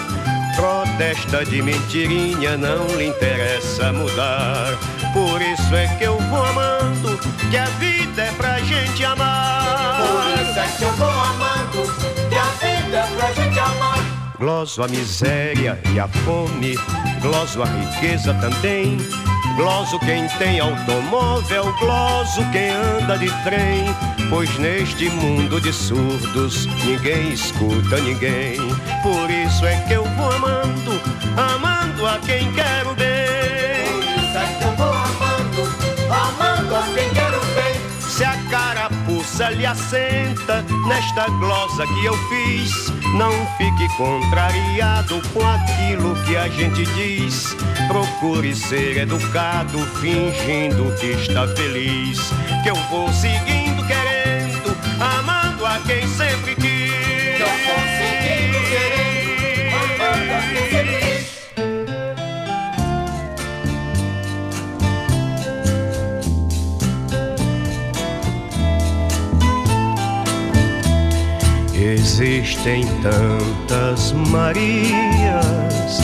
Protesta 0.55 1.45
de 1.45 1.61
mentirinha, 1.61 2.57
não 2.57 2.85
lhe 2.97 3.07
interessa 3.07 3.91
mudar. 3.93 4.77
Por 5.13 5.41
isso 5.41 5.75
é 5.75 5.87
que 5.97 6.03
eu 6.03 6.17
vou 6.19 6.43
amando, 6.45 7.19
que 7.49 7.57
a 7.57 7.65
vida 7.65 8.21
é 8.21 8.31
pra 8.33 8.59
gente 8.59 9.03
amar. 9.03 9.97
Por 9.97 10.41
isso 10.41 10.59
é 10.59 10.67
que 10.77 10.83
eu 10.83 10.91
vou 10.93 11.09
amando, 11.09 11.93
que 12.29 12.35
a 12.35 12.43
vida 12.65 12.97
é 12.97 13.15
pra 13.17 13.31
gente 13.33 13.59
amar. 13.59 14.21
Gloso 14.39 14.83
a 14.83 14.87
miséria 14.87 15.79
e 15.93 15.99
a 15.99 16.07
fome, 16.07 16.75
gloso 17.21 17.61
a 17.61 17.65
riqueza 17.65 18.33
também. 18.35 18.97
Gloso 19.55 19.99
quem 19.99 20.27
tem 20.39 20.59
automóvel, 20.59 21.73
gloso 21.79 22.41
quem 22.51 22.69
anda 22.69 23.17
de 23.17 23.29
trem. 23.43 23.85
Pois 24.29 24.49
neste 24.57 25.09
mundo 25.09 25.59
de 25.59 25.73
surdos 25.73 26.65
ninguém 26.85 27.33
escuta 27.33 27.99
ninguém. 27.99 28.55
Por 29.03 29.29
isso 29.51 29.65
é 29.65 29.75
que 29.81 29.93
eu 29.93 30.03
vou 30.03 30.31
amando, 30.31 31.01
amando 31.37 32.07
a 32.07 32.17
quem 32.19 32.51
quero 32.53 32.95
bem. 32.95 33.85
Por 33.91 34.03
isso 34.03 34.37
é 34.37 34.57
que 34.57 34.63
eu 34.63 34.75
vou 34.77 34.87
amando, 34.87 35.61
amando 36.09 36.75
a 36.75 36.83
quem 36.95 37.09
quero 37.09 37.39
bem. 37.53 37.99
Se 37.99 38.23
a 38.23 38.35
carapuça 38.49 39.49
lhe 39.49 39.65
assenta 39.65 40.65
nesta 40.87 41.27
glosa 41.27 41.85
que 41.85 42.05
eu 42.05 42.15
fiz, 42.29 42.89
não 43.17 43.31
fique 43.57 43.87
contrariado 43.97 45.21
com 45.33 45.45
aquilo 45.45 46.15
que 46.23 46.37
a 46.37 46.47
gente 46.47 46.85
diz. 46.93 47.55
Procure 47.87 48.55
ser 48.55 48.97
educado, 48.97 49.79
fingindo 49.99 50.95
que 50.95 51.07
está 51.07 51.47
feliz. 51.49 52.19
Que 52.63 52.69
eu 52.69 52.75
vou 52.89 53.11
seguindo 53.11 53.85
querendo, 53.85 54.77
amando 54.99 55.40
Existem 72.11 72.85
tantas 73.01 74.11
Marias 74.11 76.01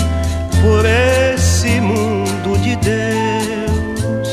por 0.61 0.85
esse 0.85 1.81
mundo 1.81 2.57
de 2.59 2.77
Deus. 2.77 4.29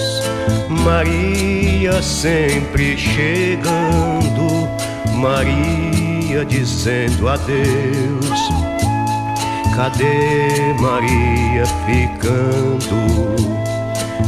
Maria 0.68 2.00
sempre 2.00 2.96
chegando, 2.96 4.68
Maria 5.16 6.44
dizendo 6.44 7.28
adeus. 7.28 8.40
Cadê 9.74 10.72
Maria 10.78 11.66
ficando 11.86 13.34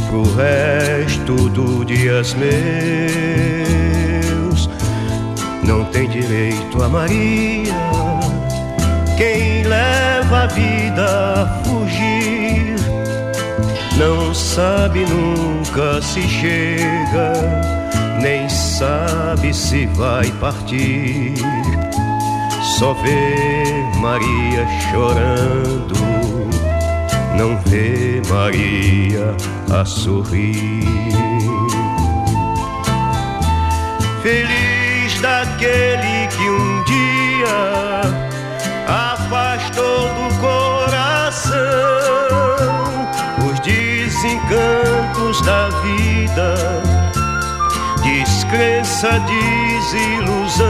pro 0.09 0.35
resto 0.35 1.49
do 1.49 1.85
dias 1.85 2.33
meus? 2.33 3.66
Não 5.67 5.83
tem 5.85 6.07
direito 6.07 6.81
a 6.81 6.87
Maria 6.87 7.75
quem 9.17 9.63
leva 9.63 10.43
a 10.43 10.47
vida 10.47 11.05
a 11.05 11.63
fugir. 11.63 12.75
Não 13.97 14.33
sabe 14.33 15.03
nunca 15.05 15.99
se 16.03 16.21
chega, 16.21 17.33
nem 18.21 18.47
sabe 18.47 19.53
se 19.53 19.87
vai 19.87 20.31
partir. 20.39 21.33
só 22.77 22.93
vê 22.93 23.65
Maria 23.99 24.67
chorando, 24.91 25.95
não 27.35 27.57
vê 27.65 28.21
Maria 28.29 29.35
a 29.71 29.83
sorrir. 29.83 30.85
Feliz 34.21 34.66
daquele 35.21 36.27
que 36.27 36.49
um 36.49 36.83
dia 36.83 38.01
afastou 38.87 40.09
do 40.09 40.35
coração 40.39 41.57
os 43.49 43.59
desencantos 43.59 45.41
da 45.41 45.69
vida, 45.81 46.55
descrença, 48.03 49.19
desilusão. 49.19 50.65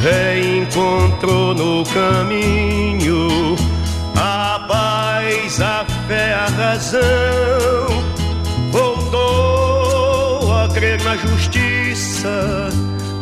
Reencontrou 0.00 1.54
no 1.54 1.84
caminho 1.86 3.56
a 4.16 4.60
paz, 4.68 5.60
a 5.60 5.84
fé, 6.06 6.34
a 6.34 6.46
razão. 6.50 7.00
Voltou 8.70 10.52
a 10.54 10.68
crer 10.68 11.02
na 11.02 11.16
justiça, 11.16 11.73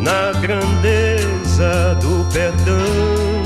na 0.00 0.32
grandeza 0.40 1.94
do 2.00 2.24
perdão 2.32 3.42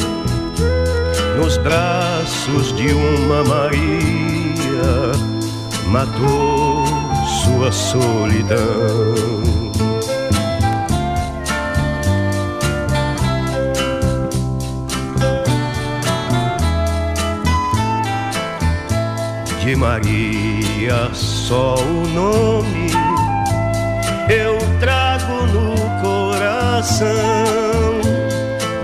nos 1.37 1.57
braços 1.57 2.73
de 2.77 2.93
uma 2.93 3.43
Maria, 3.43 5.13
matou 5.89 6.87
sua 7.43 7.73
solidão. 7.73 8.57
De 19.65 19.75
Maria 19.75 21.11
só 21.13 21.75
o 21.75 22.07
nome 22.15 22.87
eu 24.29 24.66
coração 26.87 28.01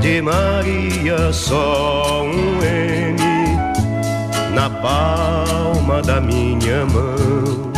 de 0.01 0.21
Maria 0.21 1.33
só 1.33 2.25
um 2.25 2.63
M 2.63 3.17
na 4.55 4.69
palma 4.69 6.03
da 6.03 6.21
minha 6.21 6.85
mão. 6.87 7.73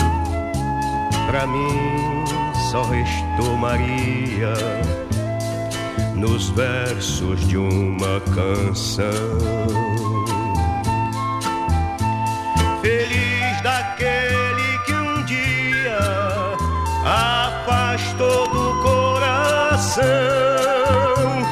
Pra 1.27 1.47
mim 1.47 2.25
só 2.70 2.83
restou 2.85 3.57
Maria 3.57 4.55
nos 6.14 6.49
versos 6.51 7.47
de 7.47 7.59
uma 7.59 8.20
canção. 8.35 9.11
Feliz 12.81 13.34
coração 19.95 21.43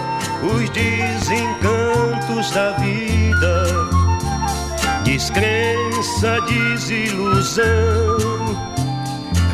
os 0.42 0.68
desencantos 0.70 2.50
da 2.50 2.72
vida, 2.72 3.64
descrença, 5.04 6.40
desilusão, 6.48 7.62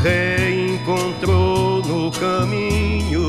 reencontrou 0.02 1.82
no 1.82 2.10
caminho 2.12 3.28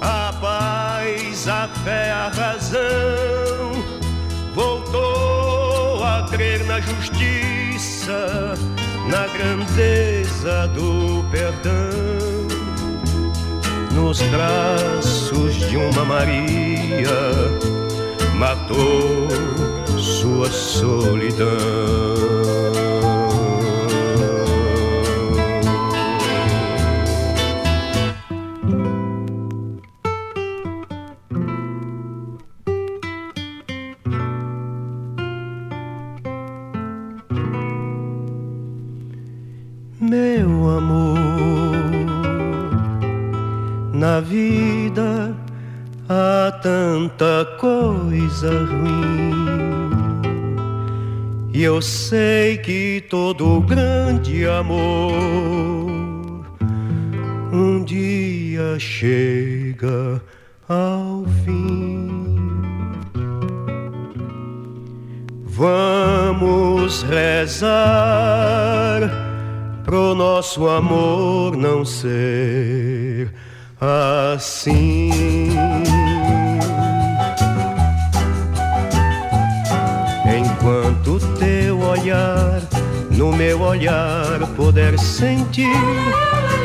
a 0.00 0.32
paz, 0.40 1.46
a 1.46 1.68
fé, 1.84 2.10
a 2.10 2.28
razão, 2.28 3.72
voltou 4.54 6.02
a 6.02 6.26
crer 6.30 6.64
na 6.64 6.80
justiça, 6.80 8.54
na 9.10 9.26
grandeza 9.36 10.68
do 10.68 11.22
perdão 11.30 12.47
nos 13.98 14.22
braços 14.22 15.56
de 15.68 15.76
uma 15.76 16.04
Maria, 16.04 17.10
matou 18.36 19.28
sua 19.98 20.48
solidão. 20.50 21.48
Eu 51.78 51.82
sei 51.82 52.58
que 52.58 53.04
todo 53.08 53.60
grande 53.60 54.44
amor 54.44 55.12
um 57.52 57.84
dia 57.84 58.76
chega 58.80 60.20
ao 60.68 61.24
fim. 61.44 62.08
Vamos 65.44 67.02
rezar 67.02 67.70
pro 69.84 70.16
nosso 70.16 70.66
amor 70.66 71.56
não 71.56 71.84
ser 71.84 73.32
assim. 73.80 75.37
No 83.18 83.32
meu 83.32 83.60
olhar 83.62 84.38
puder 84.54 84.96
sentir 84.96 85.66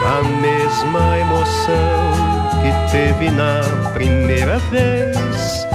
a 0.06 0.22
mesma 0.24 1.18
emoção 1.18 2.12
que 2.62 2.91
teve 2.91 3.32
na 3.32 3.62
primeira 3.91 4.60
vez. 4.70 5.68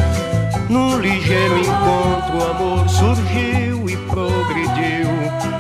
Num 0.71 1.01
ligeiro 1.01 1.59
encontro, 1.59 2.39
o 2.39 2.51
amor 2.51 2.89
surgiu 2.89 3.91
e 3.91 3.97
progrediu 4.07 5.09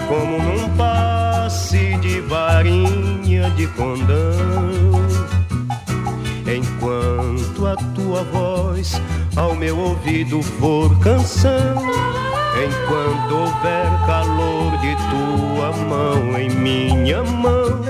como 0.06 0.38
num 0.40 0.68
passe 0.76 1.96
de 1.96 2.20
varinha 2.20 3.50
de 3.50 3.66
condão. 3.68 5.08
Enquanto 6.46 7.66
a 7.66 7.74
tua 7.92 8.22
voz 8.22 9.02
ao 9.34 9.56
meu 9.56 9.76
ouvido 9.78 10.40
for 10.42 10.96
canção, 11.00 11.74
enquanto 12.64 13.34
houver 13.34 13.88
calor 14.06 14.76
de 14.78 14.96
tua 15.10 15.72
mão 15.86 16.38
em 16.38 16.50
minha 16.50 17.22
mão, 17.22 17.80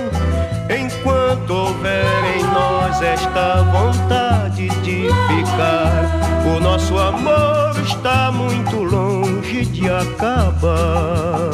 enquanto 0.68 1.50
houver 1.50 2.36
em 2.36 2.42
nós 2.44 3.00
esta 3.00 3.62
vontade 3.62 4.68
de 4.82 5.08
ficar, 5.28 6.10
o 6.56 6.60
nosso 6.60 6.98
amor 6.98 7.78
está 7.82 8.30
muito 8.30 8.76
longe 8.76 9.64
de 9.66 9.88
acabar. 9.88 11.48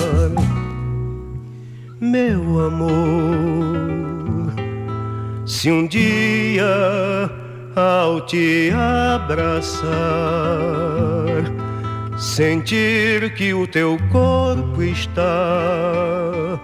Meu 2.01 2.67
amor, 2.67 2.95
se 5.47 5.71
um 5.71 5.87
dia 5.87 7.31
ao 7.77 8.21
te 8.21 8.73
abraçar, 9.15 9.95
sentir 12.17 13.35
que 13.35 13.53
o 13.53 13.67
teu 13.67 13.99
corpo 14.11 14.83
está 14.83 16.61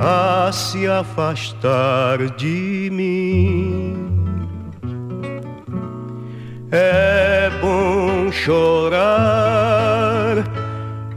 a 0.00 0.50
se 0.52 0.86
afastar 0.86 2.18
de 2.36 2.90
mim. 2.92 3.96
É 6.70 7.50
bom 7.60 8.30
chorar 8.30 9.06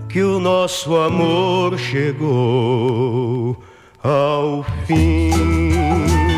que 0.08 0.24
o 0.24 0.40
nosso 0.40 0.96
amor 0.98 1.78
chegou 1.78 3.62
ao 4.04 4.64
fim. 4.86 6.29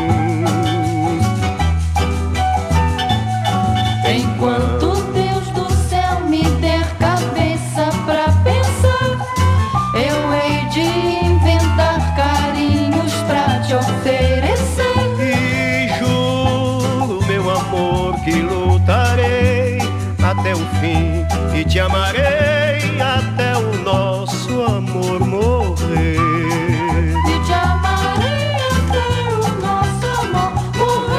Até 20.32 20.54
o 20.54 20.66
fim 20.80 21.26
e 21.54 21.62
te 21.64 21.78
amarei 21.78 22.22
até 22.98 23.54
o 23.56 23.76
nosso 23.82 24.62
amor 24.62 25.20
morrer. 25.20 26.16
E 26.16 27.44
te 27.44 27.52
amarei 27.52 28.54
até 28.72 29.28
o 29.28 29.60
nosso 29.60 30.06
amor 30.22 30.52
morrer. 30.74 31.12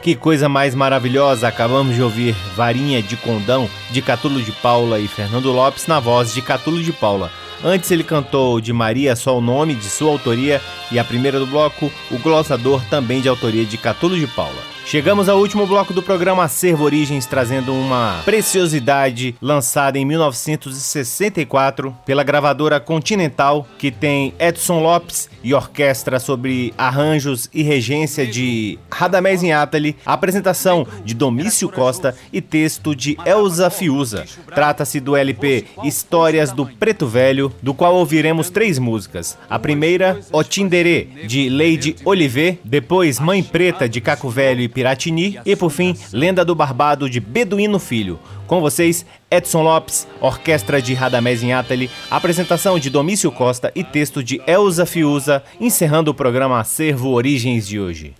Que 0.00 0.16
coisa 0.16 0.48
mais 0.48 0.74
maravilhosa! 0.74 1.48
Acabamos 1.48 1.94
de 1.94 2.02
ouvir 2.02 2.34
Varinha 2.56 3.02
de 3.02 3.16
Condão, 3.18 3.68
de 3.90 4.00
Catulo 4.00 4.40
de 4.42 4.52
Paula 4.52 4.98
e 4.98 5.06
Fernando 5.06 5.52
Lopes, 5.52 5.86
na 5.86 6.00
voz 6.00 6.32
de 6.32 6.40
Catulo 6.40 6.82
de 6.82 6.92
Paula. 6.92 7.30
Antes 7.62 7.90
ele 7.90 8.02
cantou 8.02 8.60
de 8.60 8.72
Maria 8.72 9.14
só 9.14 9.36
o 9.36 9.40
nome, 9.40 9.74
de 9.74 9.84
sua 9.84 10.10
autoria, 10.10 10.60
e 10.90 10.98
a 10.98 11.04
primeira 11.04 11.38
do 11.38 11.46
bloco, 11.46 11.92
o 12.10 12.18
Glossador, 12.18 12.82
também 12.88 13.20
de 13.20 13.28
autoria 13.28 13.66
de 13.66 13.76
Catulo 13.76 14.18
de 14.18 14.26
Paula. 14.26 14.79
Chegamos 14.90 15.28
ao 15.28 15.38
último 15.38 15.68
bloco 15.68 15.94
do 15.94 16.02
programa 16.02 16.42
Acervo 16.42 16.82
Origens, 16.82 17.24
trazendo 17.24 17.72
uma 17.72 18.22
preciosidade 18.24 19.36
lançada 19.40 19.96
em 19.96 20.04
1964 20.04 21.96
pela 22.04 22.24
gravadora 22.24 22.80
Continental, 22.80 23.64
que 23.78 23.92
tem 23.92 24.34
Edson 24.36 24.80
Lopes 24.82 25.30
e 25.44 25.54
orquestra 25.54 26.18
sobre 26.18 26.74
arranjos 26.76 27.48
e 27.54 27.62
regência 27.62 28.26
de 28.26 28.80
Radamés 28.90 29.44
Inátali, 29.44 29.96
apresentação 30.04 30.84
de 31.04 31.14
Domício 31.14 31.68
Costa 31.68 32.16
e 32.32 32.40
texto 32.40 32.92
de 32.92 33.16
Elza 33.24 33.70
Fiuza. 33.70 34.24
Trata-se 34.52 34.98
do 34.98 35.14
LP 35.14 35.66
Histórias 35.84 36.50
do 36.50 36.66
Preto 36.66 37.06
Velho, 37.06 37.52
do 37.62 37.72
qual 37.72 37.94
ouviremos 37.94 38.50
três 38.50 38.76
músicas. 38.76 39.38
A 39.48 39.56
primeira, 39.56 40.18
O 40.32 40.42
Tinderê, 40.42 41.04
de 41.28 41.48
Lady 41.48 41.94
Oliver, 42.04 42.58
depois 42.64 43.20
Mãe 43.20 43.40
Preta, 43.40 43.88
de 43.88 44.00
Caco 44.00 44.28
Velho 44.28 44.60
e 44.62 44.79
Piratini 44.80 45.38
e 45.44 45.54
por 45.54 45.68
fim 45.68 45.94
Lenda 46.10 46.42
do 46.42 46.54
Barbado 46.54 47.10
de 47.10 47.20
Beduíno 47.20 47.78
Filho. 47.78 48.18
Com 48.46 48.62
vocês, 48.62 49.04
Edson 49.30 49.62
Lopes, 49.62 50.08
orquestra 50.22 50.80
de 50.80 50.94
Radamés 50.94 51.42
Inátali, 51.42 51.90
apresentação 52.10 52.78
de 52.78 52.88
Domício 52.88 53.30
Costa 53.30 53.70
e 53.74 53.84
texto 53.84 54.24
de 54.24 54.40
Elza 54.46 54.86
Fiuza, 54.86 55.42
encerrando 55.60 56.10
o 56.10 56.14
programa 56.14 56.58
Acervo 56.58 57.10
Origens 57.10 57.68
de 57.68 57.78
hoje. 57.78 58.14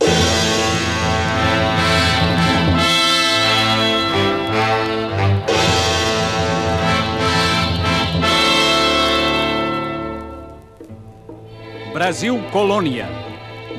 Brasil 11.95 12.39
colônia. 12.53 13.09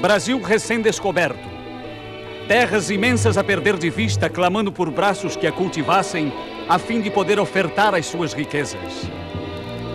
Brasil 0.01 0.41
recém-descoberto. 0.41 1.50
Terras 2.51 2.89
imensas 2.89 3.37
a 3.37 3.43
perder 3.45 3.77
de 3.77 3.89
vista, 3.89 4.29
clamando 4.29 4.73
por 4.73 4.91
braços 4.91 5.37
que 5.37 5.47
a 5.47 5.53
cultivassem, 5.53 6.33
a 6.67 6.77
fim 6.77 6.99
de 6.99 7.09
poder 7.09 7.39
ofertar 7.39 7.95
as 7.95 8.05
suas 8.05 8.33
riquezas. 8.33 9.09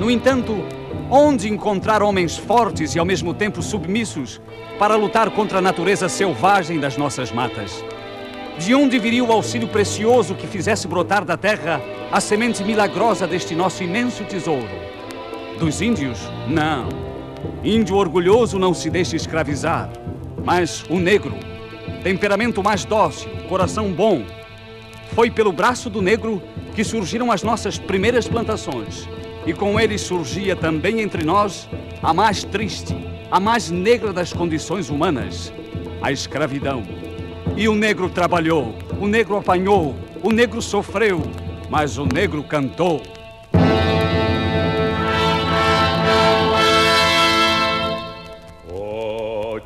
No 0.00 0.10
entanto, 0.10 0.64
onde 1.10 1.52
encontrar 1.52 2.02
homens 2.02 2.38
fortes 2.38 2.94
e 2.94 2.98
ao 2.98 3.04
mesmo 3.04 3.34
tempo 3.34 3.60
submissos 3.60 4.40
para 4.78 4.96
lutar 4.96 5.30
contra 5.32 5.58
a 5.58 5.60
natureza 5.60 6.08
selvagem 6.08 6.80
das 6.80 6.96
nossas 6.96 7.30
matas? 7.30 7.84
De 8.58 8.74
onde 8.74 8.98
viria 8.98 9.22
o 9.22 9.32
auxílio 9.32 9.68
precioso 9.68 10.34
que 10.34 10.46
fizesse 10.46 10.88
brotar 10.88 11.26
da 11.26 11.36
terra 11.36 11.78
a 12.10 12.22
semente 12.22 12.64
milagrosa 12.64 13.26
deste 13.26 13.54
nosso 13.54 13.84
imenso 13.84 14.24
tesouro? 14.24 14.66
Dos 15.58 15.82
índios? 15.82 16.20
Não. 16.48 16.88
Índio 17.62 17.96
orgulhoso 17.96 18.58
não 18.58 18.72
se 18.72 18.88
deixa 18.88 19.14
escravizar, 19.14 19.92
mas 20.42 20.86
o 20.88 20.98
negro, 20.98 21.34
temperamento 22.06 22.62
mais 22.62 22.84
dócil, 22.84 23.28
coração 23.48 23.92
bom. 23.92 24.22
Foi 25.12 25.28
pelo 25.28 25.50
braço 25.50 25.90
do 25.90 26.00
negro 26.00 26.40
que 26.72 26.84
surgiram 26.84 27.32
as 27.32 27.42
nossas 27.42 27.78
primeiras 27.78 28.28
plantações, 28.28 29.08
e 29.44 29.52
com 29.52 29.80
ele 29.80 29.98
surgia 29.98 30.54
também 30.54 31.00
entre 31.00 31.24
nós 31.24 31.68
a 32.00 32.14
mais 32.14 32.44
triste, 32.44 32.96
a 33.28 33.40
mais 33.40 33.72
negra 33.72 34.12
das 34.12 34.32
condições 34.32 34.88
humanas, 34.88 35.52
a 36.00 36.12
escravidão. 36.12 36.84
E 37.56 37.68
o 37.68 37.74
negro 37.74 38.08
trabalhou, 38.08 38.72
o 39.00 39.08
negro 39.08 39.36
apanhou, 39.36 39.96
o 40.22 40.30
negro 40.30 40.62
sofreu, 40.62 41.20
mas 41.68 41.98
o 41.98 42.06
negro 42.06 42.44
cantou. 42.44 43.02
Ó 48.70 49.58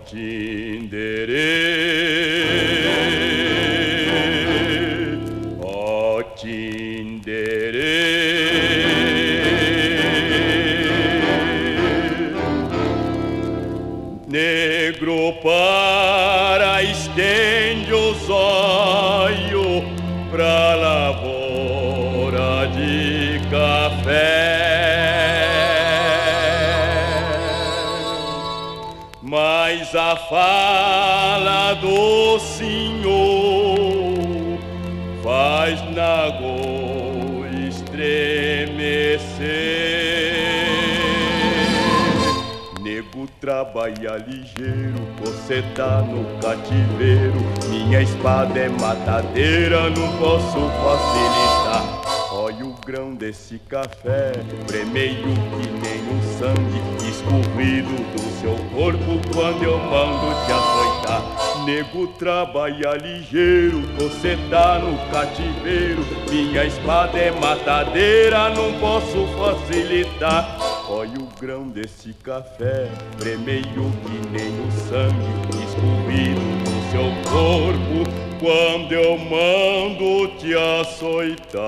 trabalha 43.60 44.16
ligeiro, 44.26 44.96
você 45.18 45.62
tá 45.74 46.00
no 46.00 46.24
cativeiro. 46.40 47.36
Minha 47.68 48.00
espada 48.00 48.58
é 48.58 48.70
matadeira, 48.70 49.90
não 49.90 50.16
posso 50.16 50.58
facilitar. 50.82 52.00
Olha 52.32 52.64
o 52.64 52.74
grão 52.86 53.14
desse 53.14 53.58
café, 53.58 54.32
premeio 54.66 55.24
que 55.24 55.68
nem 55.68 56.00
um 56.08 56.22
sangue 56.38 56.80
escorrido 57.06 57.94
do 58.14 58.40
seu 58.40 58.56
corpo 58.74 59.20
quando 59.34 59.62
eu 59.62 59.78
mando 59.78 60.34
te 60.46 60.52
açoitar. 60.52 61.64
Nego 61.66 62.06
trabalha 62.14 62.96
ligeiro, 62.96 63.82
você 63.98 64.38
tá 64.48 64.78
no 64.78 64.96
cativeiro. 65.10 66.02
Minha 66.30 66.64
espada 66.64 67.18
é 67.18 67.30
matadeira, 67.30 68.48
não 68.48 68.72
posso 68.80 69.26
facilitar. 69.36 70.69
Olha 70.92 71.20
o 71.20 71.28
grão 71.40 71.68
desse 71.68 72.12
café, 72.14 72.90
premeio 73.16 73.62
que 73.62 74.28
nem 74.32 74.50
um 74.60 74.70
sangue 74.88 75.24
escorrido 75.64 76.40
do 76.64 76.78
seu 76.90 77.08
corpo 77.30 78.02
quando 78.40 78.92
eu 78.92 79.16
mando 79.16 80.26
te 80.36 80.52
açoitar. 80.80 81.60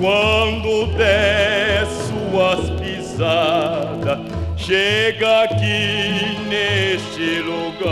Quando 0.00 0.86
der 0.96 1.86
suas 1.86 2.70
pisadas, 2.80 4.18
chega 4.56 5.42
aqui 5.42 6.38
neste 6.48 7.40
lugar. 7.40 7.88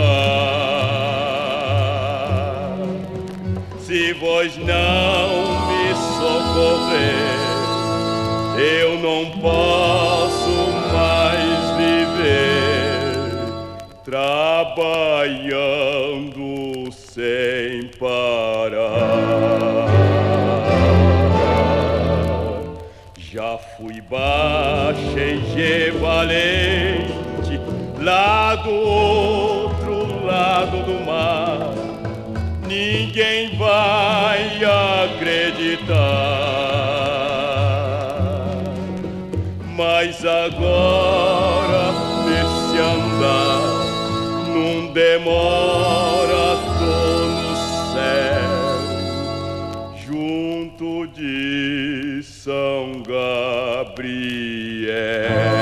Se 3.79 4.13
vós 4.13 4.55
não 4.57 5.67
me 5.67 5.95
socorrer, 6.17 7.37
eu 8.57 8.99
não 8.99 9.31
posso 9.41 10.49
mais 10.93 11.71
viver 11.77 13.17
trabalhando 14.03 15.57
baixa 24.09 25.19
e 25.19 25.91
valente 25.91 27.59
lá 27.99 28.55
do 28.55 28.71
outro 28.71 30.25
lado 30.25 30.83
do 30.83 31.05
mar. 31.05 31.73
Ninguém 32.65 33.55
vai 33.57 34.59
acreditar. 35.05 35.97
Mas 39.75 40.25
agora, 40.25 41.91
nesse 42.25 42.77
andar, 42.79 43.61
não 44.47 44.91
demora, 44.91 46.57
tô 46.79 47.25
no 47.27 47.55
céu, 47.93 48.51
junto 50.05 51.07
de 51.13 52.23
São 52.23 53.03
Gabriel. 53.97 55.56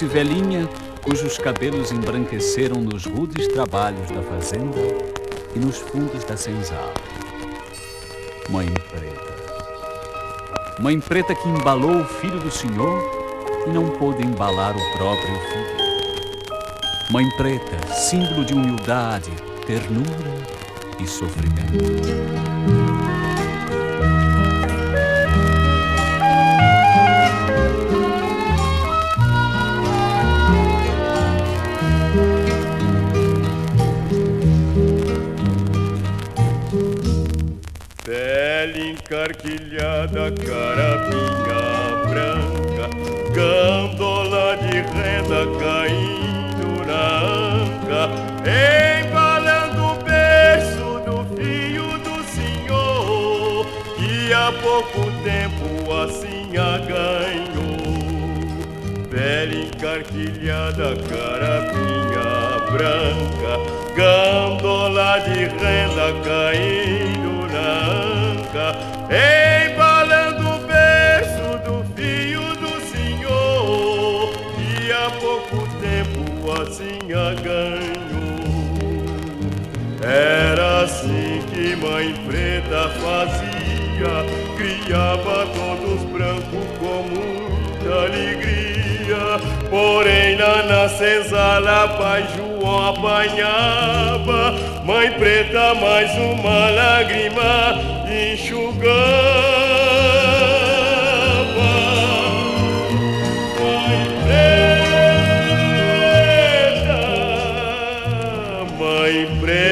Doce 0.00 0.14
velhinha, 0.14 0.66
cujos 1.02 1.36
cabelos 1.36 1.92
embranqueceram 1.92 2.80
nos 2.80 3.04
rudes 3.04 3.46
trabalhos 3.48 4.10
da 4.10 4.22
fazenda 4.22 4.80
e 5.54 5.58
nos 5.58 5.76
fundos 5.76 6.24
da 6.24 6.38
senzala. 6.38 6.94
Mãe 8.48 8.66
Preta. 8.88 9.36
Mãe 10.78 10.98
Preta 10.98 11.34
que 11.34 11.46
embalou 11.46 12.00
o 12.00 12.04
filho 12.06 12.40
do 12.40 12.50
Senhor 12.50 12.98
e 13.66 13.70
não 13.70 13.90
pôde 13.90 14.24
embalar 14.24 14.74
o 14.74 14.92
próprio 14.96 15.38
filho. 15.50 15.76
Mãe 17.10 17.28
Preta, 17.36 17.86
símbolo 17.92 18.42
de 18.42 18.54
humildade, 18.54 19.30
ternura 19.66 20.08
e 20.98 21.06
sofrimento. 21.06 22.99
Encarquilhada, 59.52 60.94
carapinha 61.08 62.30
branca, 62.70 63.52
gândola 63.96 65.18
de 65.18 65.40
renda 65.40 66.12
caindo 66.24 67.34
na 67.52 67.70
anca, 68.30 68.66
embalando 69.10 70.44
o 70.50 70.58
berço 70.68 71.48
do 71.64 71.76
filho 71.96 72.46
do 72.60 72.72
senhor, 72.92 74.30
que 74.54 74.92
há 74.92 75.10
pouco 75.20 75.66
tempo 75.80 76.52
assim 76.52 77.00
a 77.12 77.34
ganhou. 77.42 78.00
Era 80.00 80.82
assim 80.84 81.42
que 81.52 81.74
mãe 81.74 82.14
preta 82.24 82.88
fazia, 83.00 84.14
criava 84.56 85.46
todos 85.46 85.69
Porém, 89.70 90.36
lá 90.36 90.64
na 90.64 90.88
senzala, 90.88 91.88
pai 91.96 92.26
João 92.36 92.88
apanhava, 92.88 94.52
mãe 94.84 95.12
preta, 95.12 95.74
mais 95.74 96.10
uma 96.18 96.70
lágrima 96.70 97.78
enxugava. 98.10 98.90
Mãe 103.60 104.08
preta, 104.26 104.90
mãe 108.76 109.38
preta, 109.40 109.66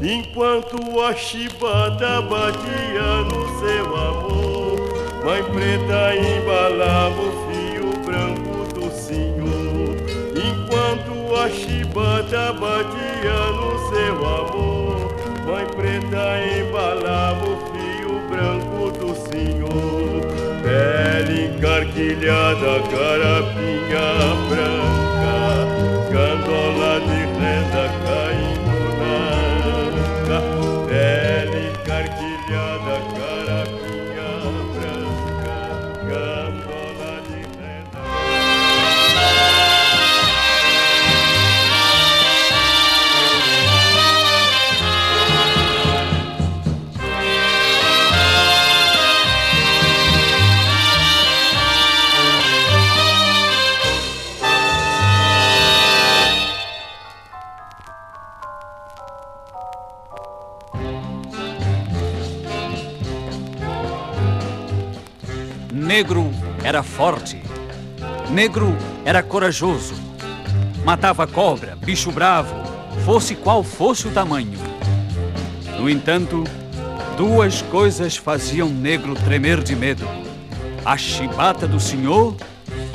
enquanto 0.00 1.00
a 1.00 1.12
chibata 1.16 2.22
batia 2.22 3.24
no 3.28 3.33
mãe 5.34 5.42
preta 5.42 6.14
embalava 6.14 7.20
o 7.20 7.32
fio 7.48 7.90
branco 8.04 8.72
do 8.72 8.88
senhor, 8.92 9.96
enquanto 10.30 11.34
a 11.34 11.48
chibata 11.50 12.52
batia 12.52 13.40
no 13.50 13.70
seu 13.88 14.14
amor, 14.14 15.12
mãe 15.44 15.66
preta 15.74 16.38
embalava 16.60 17.46
o 17.46 17.56
fio 17.72 18.12
branco 18.30 18.92
do 18.96 19.10
senhor, 19.28 20.22
pele 20.62 21.46
encarquilhada, 21.46 22.72
carapinha 22.92 24.06
branca, 24.48 25.34
era 66.64 66.82
forte. 66.82 67.40
Negro 68.30 68.74
era 69.04 69.22
corajoso. 69.22 69.94
Matava 70.82 71.26
cobra, 71.26 71.76
bicho 71.76 72.10
bravo, 72.10 72.54
fosse 73.04 73.34
qual 73.34 73.62
fosse 73.62 74.08
o 74.08 74.10
tamanho. 74.10 74.58
No 75.78 75.88
entanto, 75.88 76.42
duas 77.16 77.60
coisas 77.62 78.16
faziam 78.16 78.68
negro 78.68 79.14
tremer 79.14 79.62
de 79.62 79.76
medo: 79.76 80.08
a 80.84 80.96
chibata 80.96 81.68
do 81.68 81.78
senhor 81.78 82.34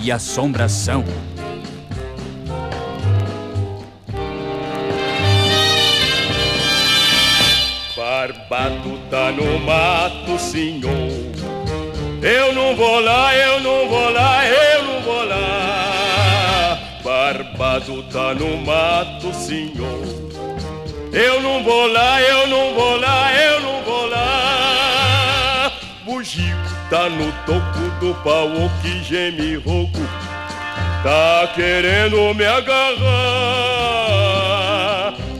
e 0.01 0.11
a 0.11 0.15
assombração. 0.15 1.03
Barbado 7.95 8.99
tá 9.09 9.32
no 9.32 9.59
mato, 9.59 10.39
senhor. 10.39 11.38
Eu 12.22 12.53
não 12.53 12.76
vou 12.76 12.99
lá, 12.99 13.34
eu 13.34 13.61
não 13.61 13.88
vou 13.88 14.09
lá, 14.11 14.45
eu 14.45 14.84
não 14.84 15.01
vou 15.01 15.24
lá. 15.26 16.78
Barbado 17.01 18.03
tá 18.11 18.34
no 18.34 18.57
mato, 18.57 19.34
senhor. 19.34 20.03
Eu 21.13 21.41
não 21.41 21.63
vou 21.63 21.88
lá, 21.88 22.22
eu 22.22 22.47
não 22.47 22.74
vou 22.74 22.97
lá, 22.97 23.34
eu 23.34 23.61
não 23.61 23.82
vou 23.84 24.05
lá. 24.07 25.72
Bugio 26.03 26.57
tá 26.89 27.09
no 27.09 27.32
toco 27.45 27.89
do 28.01 28.13
pau, 28.15 28.49
que 28.82 29.01
geme 29.01 29.55
rouco. 29.55 29.99
Tá 31.01 31.49
querendo 31.55 32.34
me 32.36 32.45
agarrar. 32.45 32.99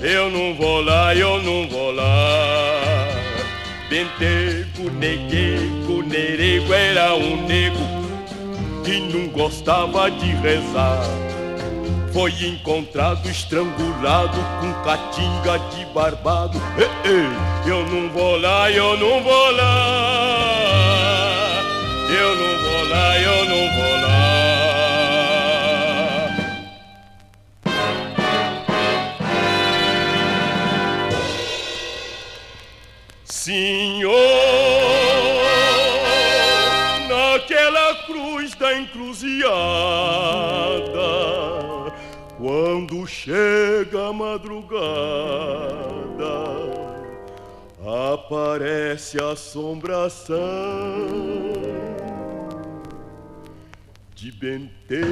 eu 0.02 0.30
não 0.30 0.56
vou 0.56 0.82
lá, 0.82 1.14
eu 1.14 1.44
não 1.44 1.68
vou 1.68 1.92
lá. 1.92 2.59
Pentego, 3.90 4.92
neguego, 5.00 6.04
nerego 6.04 6.72
era 6.72 7.16
um 7.16 7.48
nego 7.48 7.80
que 8.86 9.00
não 9.00 9.28
gostava 9.30 10.12
de 10.12 10.28
rezar. 10.28 11.02
Foi 12.14 12.32
encontrado 12.46 13.28
estrangulado 13.28 14.38
com 14.60 14.72
catinga 14.84 15.58
de 15.72 15.86
barbado. 15.92 16.62
Ei, 16.78 16.88
ei, 17.12 17.72
eu 17.72 17.84
não 17.88 18.10
vou 18.10 18.38
lá, 18.38 18.70
eu 18.70 18.96
não 18.96 19.24
vou 19.24 19.52
lá. 19.54 20.40
Eu 22.12 22.36
não 22.36 22.58
vou 22.60 22.90
lá, 22.90 23.20
eu 23.20 23.46
não 23.46 23.74
vou 23.76 23.79
Senhor, 33.50 34.14
naquela 37.08 37.96
cruz 38.06 38.54
da 38.54 38.78
encruzilhada, 38.78 39.50
quando 42.38 43.08
chega 43.08 44.10
a 44.10 44.14
madrugada, 44.14 44.70
aparece 48.14 49.20
a 49.20 49.32
assombração 49.32 50.38
de 54.14 54.32
benteco, 54.32 55.10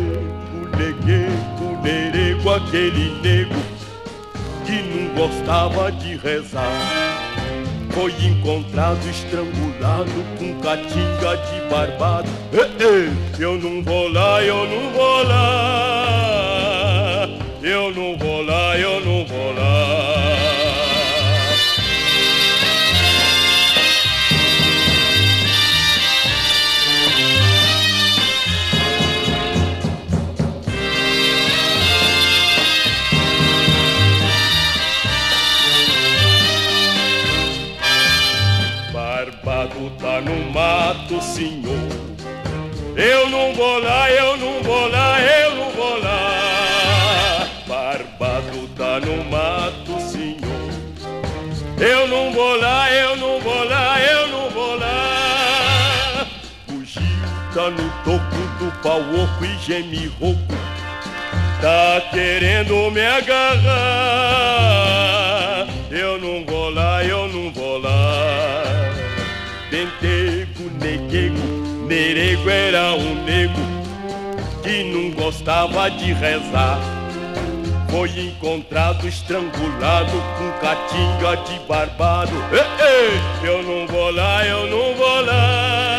negueco, 0.77 1.81
nerego, 1.81 2.51
aquele 2.51 3.19
nego 3.19 3.55
que 4.63 4.83
não 4.83 5.15
gostava 5.15 5.91
de 5.91 6.15
rezar. 6.17 7.16
Foi 7.97 8.13
encontrado 8.23 9.03
estrangulado 9.09 10.11
com 10.37 10.53
catinga 10.61 11.35
de 11.35 11.61
barbado. 11.67 12.29
Eu 13.39 13.57
não 13.57 13.81
vou 13.81 14.07
lá, 14.07 14.43
eu 14.43 14.67
não 14.67 14.91
vou 14.93 15.23
lá. 15.23 16.17
Eu 17.63 17.91
não 17.91 18.15
vou 18.15 18.43
lá, 18.43 18.77
eu 18.77 19.03
não 19.03 19.25
vou 19.25 19.51
lá. 19.51 19.96
Eu 42.97 43.29
não 43.29 43.53
vou 43.53 43.77
lá, 43.77 44.09
eu 44.09 44.37
não 44.37 44.63
vou 44.63 44.87
lá, 44.89 45.21
eu 45.21 45.55
não 45.55 45.69
vou 45.69 45.99
lá. 45.99 47.47
Barbado 47.67 48.67
tá 48.75 48.99
no 48.99 49.23
mato, 49.25 50.01
senhor. 50.01 50.47
Eu 51.79 52.07
não 52.07 52.31
vou 52.33 52.59
lá, 52.59 52.91
eu 52.91 53.15
não 53.17 53.39
vou 53.39 53.63
lá, 53.65 54.01
eu 54.01 54.27
não 54.29 54.49
vou 54.49 54.79
lá. 54.79 56.25
O 56.69 56.83
Gil 56.83 57.03
tá 57.53 57.69
no 57.69 57.87
toco 58.03 58.35
do 58.57 58.71
pau 58.81 58.99
oco 58.99 59.45
e 59.45 59.55
geme 59.59 60.07
rouco. 60.19 60.57
Tá 61.61 62.01
querendo 62.11 62.89
me 62.89 63.05
agarrar. 63.05 64.07
Eu 65.91 66.17
não 66.19 66.43
vou 66.47 66.71
lá, 66.71 67.03
eu 67.03 67.27
não 67.27 67.53
vou 67.53 67.77
lá. 67.77 68.63
Pentego, 69.69 70.71
neguego, 70.81 71.66
nerego 71.87 72.49
era 72.49 72.93
um 72.93 73.23
nego 73.23 73.53
que 74.61 74.83
não 74.83 75.11
gostava 75.11 75.89
de 75.89 76.11
rezar. 76.11 76.79
Foi 77.89 78.09
encontrado 78.19 79.07
estrangulado 79.07 80.11
com 80.37 80.51
catinga 80.59 81.37
de 81.37 81.59
barbado. 81.65 82.33
Ei, 82.51 82.85
ei, 82.85 83.49
eu 83.49 83.63
não 83.63 83.87
vou 83.87 84.11
lá, 84.11 84.45
eu 84.45 84.67
não 84.67 84.93
vou 84.95 85.21
lá. 85.21 85.96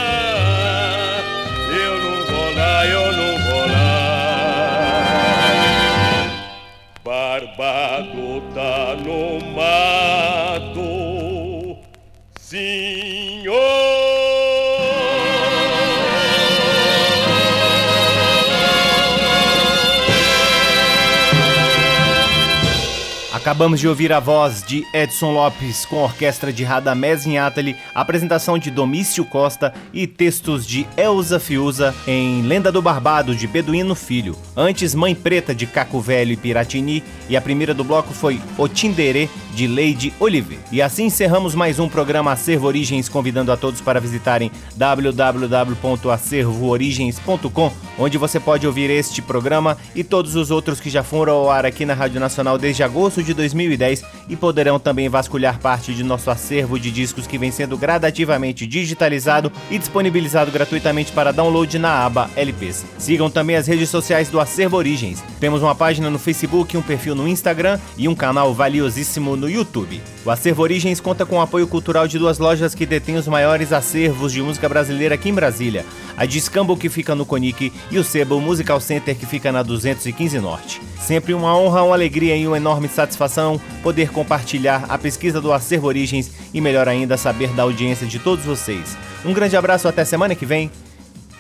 Acabamos 23.49 23.81
de 23.81 23.89
ouvir 23.89 24.13
a 24.13 24.21
voz 24.21 24.63
de 24.63 24.85
Edson 24.93 25.33
Lopes 25.33 25.87
com 25.87 26.01
a 26.01 26.03
orquestra 26.03 26.53
de 26.53 26.65
Radamés 26.65 27.25
Inátali, 27.25 27.77
apresentação 27.95 28.59
de 28.59 28.71
Domício 28.71 29.25
Costa 29.25 29.73
e 29.91 30.07
textos 30.07 30.67
de 30.67 30.87
Elza 30.99 31.41
Fiuza 31.41 31.95
em 32.07 32.43
Lenda 32.43 32.71
do 32.71 32.83
Barbado 32.83 33.35
de 33.35 33.47
Beduíno 33.47 33.95
Filho. 33.95 34.37
Antes, 34.55 34.95
Mãe 34.95 35.15
Preta 35.15 35.55
de 35.55 35.67
Caco 35.67 35.99
Velho 35.99 36.33
e 36.33 36.37
Piratini 36.37 37.03
e 37.27 37.39
a 37.39 37.41
primeira 37.41 37.73
do 37.73 37.83
bloco 37.83 38.13
foi 38.13 38.39
O 38.59 38.69
Tinderê 38.69 39.31
de 39.59 39.67
Lady 39.67 40.15
Oliver. 40.21 40.59
E 40.71 40.81
assim 40.81 41.07
encerramos 41.07 41.53
mais 41.53 41.81
um 41.81 41.89
programa 41.89 42.31
Acervo 42.31 42.69
Origens, 42.69 43.09
convidando 43.09 43.51
a 43.51 43.57
todos 43.57 43.81
para 43.81 43.99
visitarem 43.99 44.53
www.acervoorigens.com, 44.77 47.73
onde 47.99 48.17
você 48.17 48.39
pode 48.39 48.69
ouvir 48.69 48.89
este 48.89 49.21
programa 49.21 49.77
e 49.97 50.05
todos 50.05 50.37
os 50.37 50.53
outros 50.53 50.79
que 50.79 50.89
já 50.89 51.03
foram 51.03 51.33
ao 51.33 51.51
ar 51.51 51.67
aqui 51.67 51.85
na 51.85 51.95
Rádio 51.95 52.21
Nacional 52.21 52.57
desde 52.57 52.85
agosto 52.85 53.21
de 53.21 53.35
2010 53.35 54.05
e 54.29 54.37
poderão 54.37 54.79
também 54.79 55.09
vasculhar 55.09 55.59
parte 55.59 55.93
de 55.93 56.05
nosso 56.05 56.31
acervo 56.31 56.79
de 56.79 56.93
discos 56.93 57.27
que 57.27 57.37
vem 57.37 57.51
sendo 57.51 57.77
gradativamente 57.77 58.65
digitalizado 58.65 59.51
e 59.73 59.77
disponibilizado 59.77 60.53
gratuitamente 60.53 61.11
para 61.11 61.33
download 61.33 61.77
na 61.81 62.07
aba 62.07 62.31
LPs. 62.37 62.87
Sigam 62.97 63.29
também 63.29 63.57
as 63.57 63.67
redes 63.67 63.91
sociais 63.91 64.29
do 64.29 64.39
Acervo 64.39 64.77
Origens. 64.77 65.21
Temos 65.41 65.63
uma 65.63 65.75
página 65.75 66.09
no 66.09 66.19
Facebook, 66.19 66.77
um 66.77 66.83
perfil 66.83 67.17
no 67.17 67.27
Instagram 67.27 67.81
e 67.97 68.07
um 68.07 68.15
canal 68.15 68.55
valiosíssimo 68.55 69.35
no 69.35 69.48
YouTube. 69.49 70.01
O 70.25 70.31
Acervo 70.31 70.63
Origens 70.63 71.01
conta 71.01 71.25
com 71.25 71.37
o 71.37 71.41
apoio 71.41 71.67
cultural 71.67 72.07
de 72.07 72.19
duas 72.19 72.39
lojas 72.39 72.75
que 72.75 72.87
detêm 72.87 73.17
os 73.17 73.29
maiores 73.29 73.73
acervos 73.73 74.33
de 74.33 74.43
música 74.43 74.69
brasileira 74.69 75.15
aqui 75.15 75.29
em 75.29 75.35
Brasília. 75.35 75.85
A 76.17 76.27
Discambo 76.27 76.77
que 76.77 76.89
fica 76.89 77.15
no 77.15 77.25
Conic 77.25 77.73
e 77.91 77.99
o 77.99 78.05
Sebo 78.05 78.41
Musical 78.41 78.81
Center 78.81 79.17
que 79.17 79.27
fica 79.27 79.53
na 79.53 79.63
215 79.63 80.39
Norte. 80.39 80.81
Sempre 81.01 81.33
uma 81.33 81.57
honra, 81.57 81.83
uma 81.83 81.95
alegria 81.95 82.37
e 82.37 82.47
uma 82.47 82.57
enorme 82.57 82.89
satisfação 82.89 83.61
poder 83.83 84.11
compartilhar 84.11 84.85
a 84.89 84.99
pesquisa 84.99 85.41
do 85.41 85.53
Acervo 85.53 85.87
Origens 85.87 86.31
e 86.53 86.61
melhor 86.61 86.89
ainda 86.89 87.17
saber 87.17 87.51
da 87.51 87.63
audiência 87.63 88.07
de 88.07 88.19
todos 88.19 88.45
vocês. 88.45 88.97
Um 89.25 89.33
grande 89.33 89.57
abraço 89.57 89.89
até 89.89 90.05
semana 90.05 90.35
que 90.35 90.45
vem. 90.45 90.71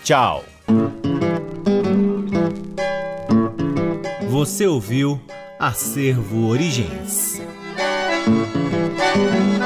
Tchau. 0.02 0.44
Você 4.28 4.66
ouviu 4.66 5.20
Acervo 5.58 6.46
Origens. 6.46 7.42
Thank 9.18 9.52
you. 9.52 9.57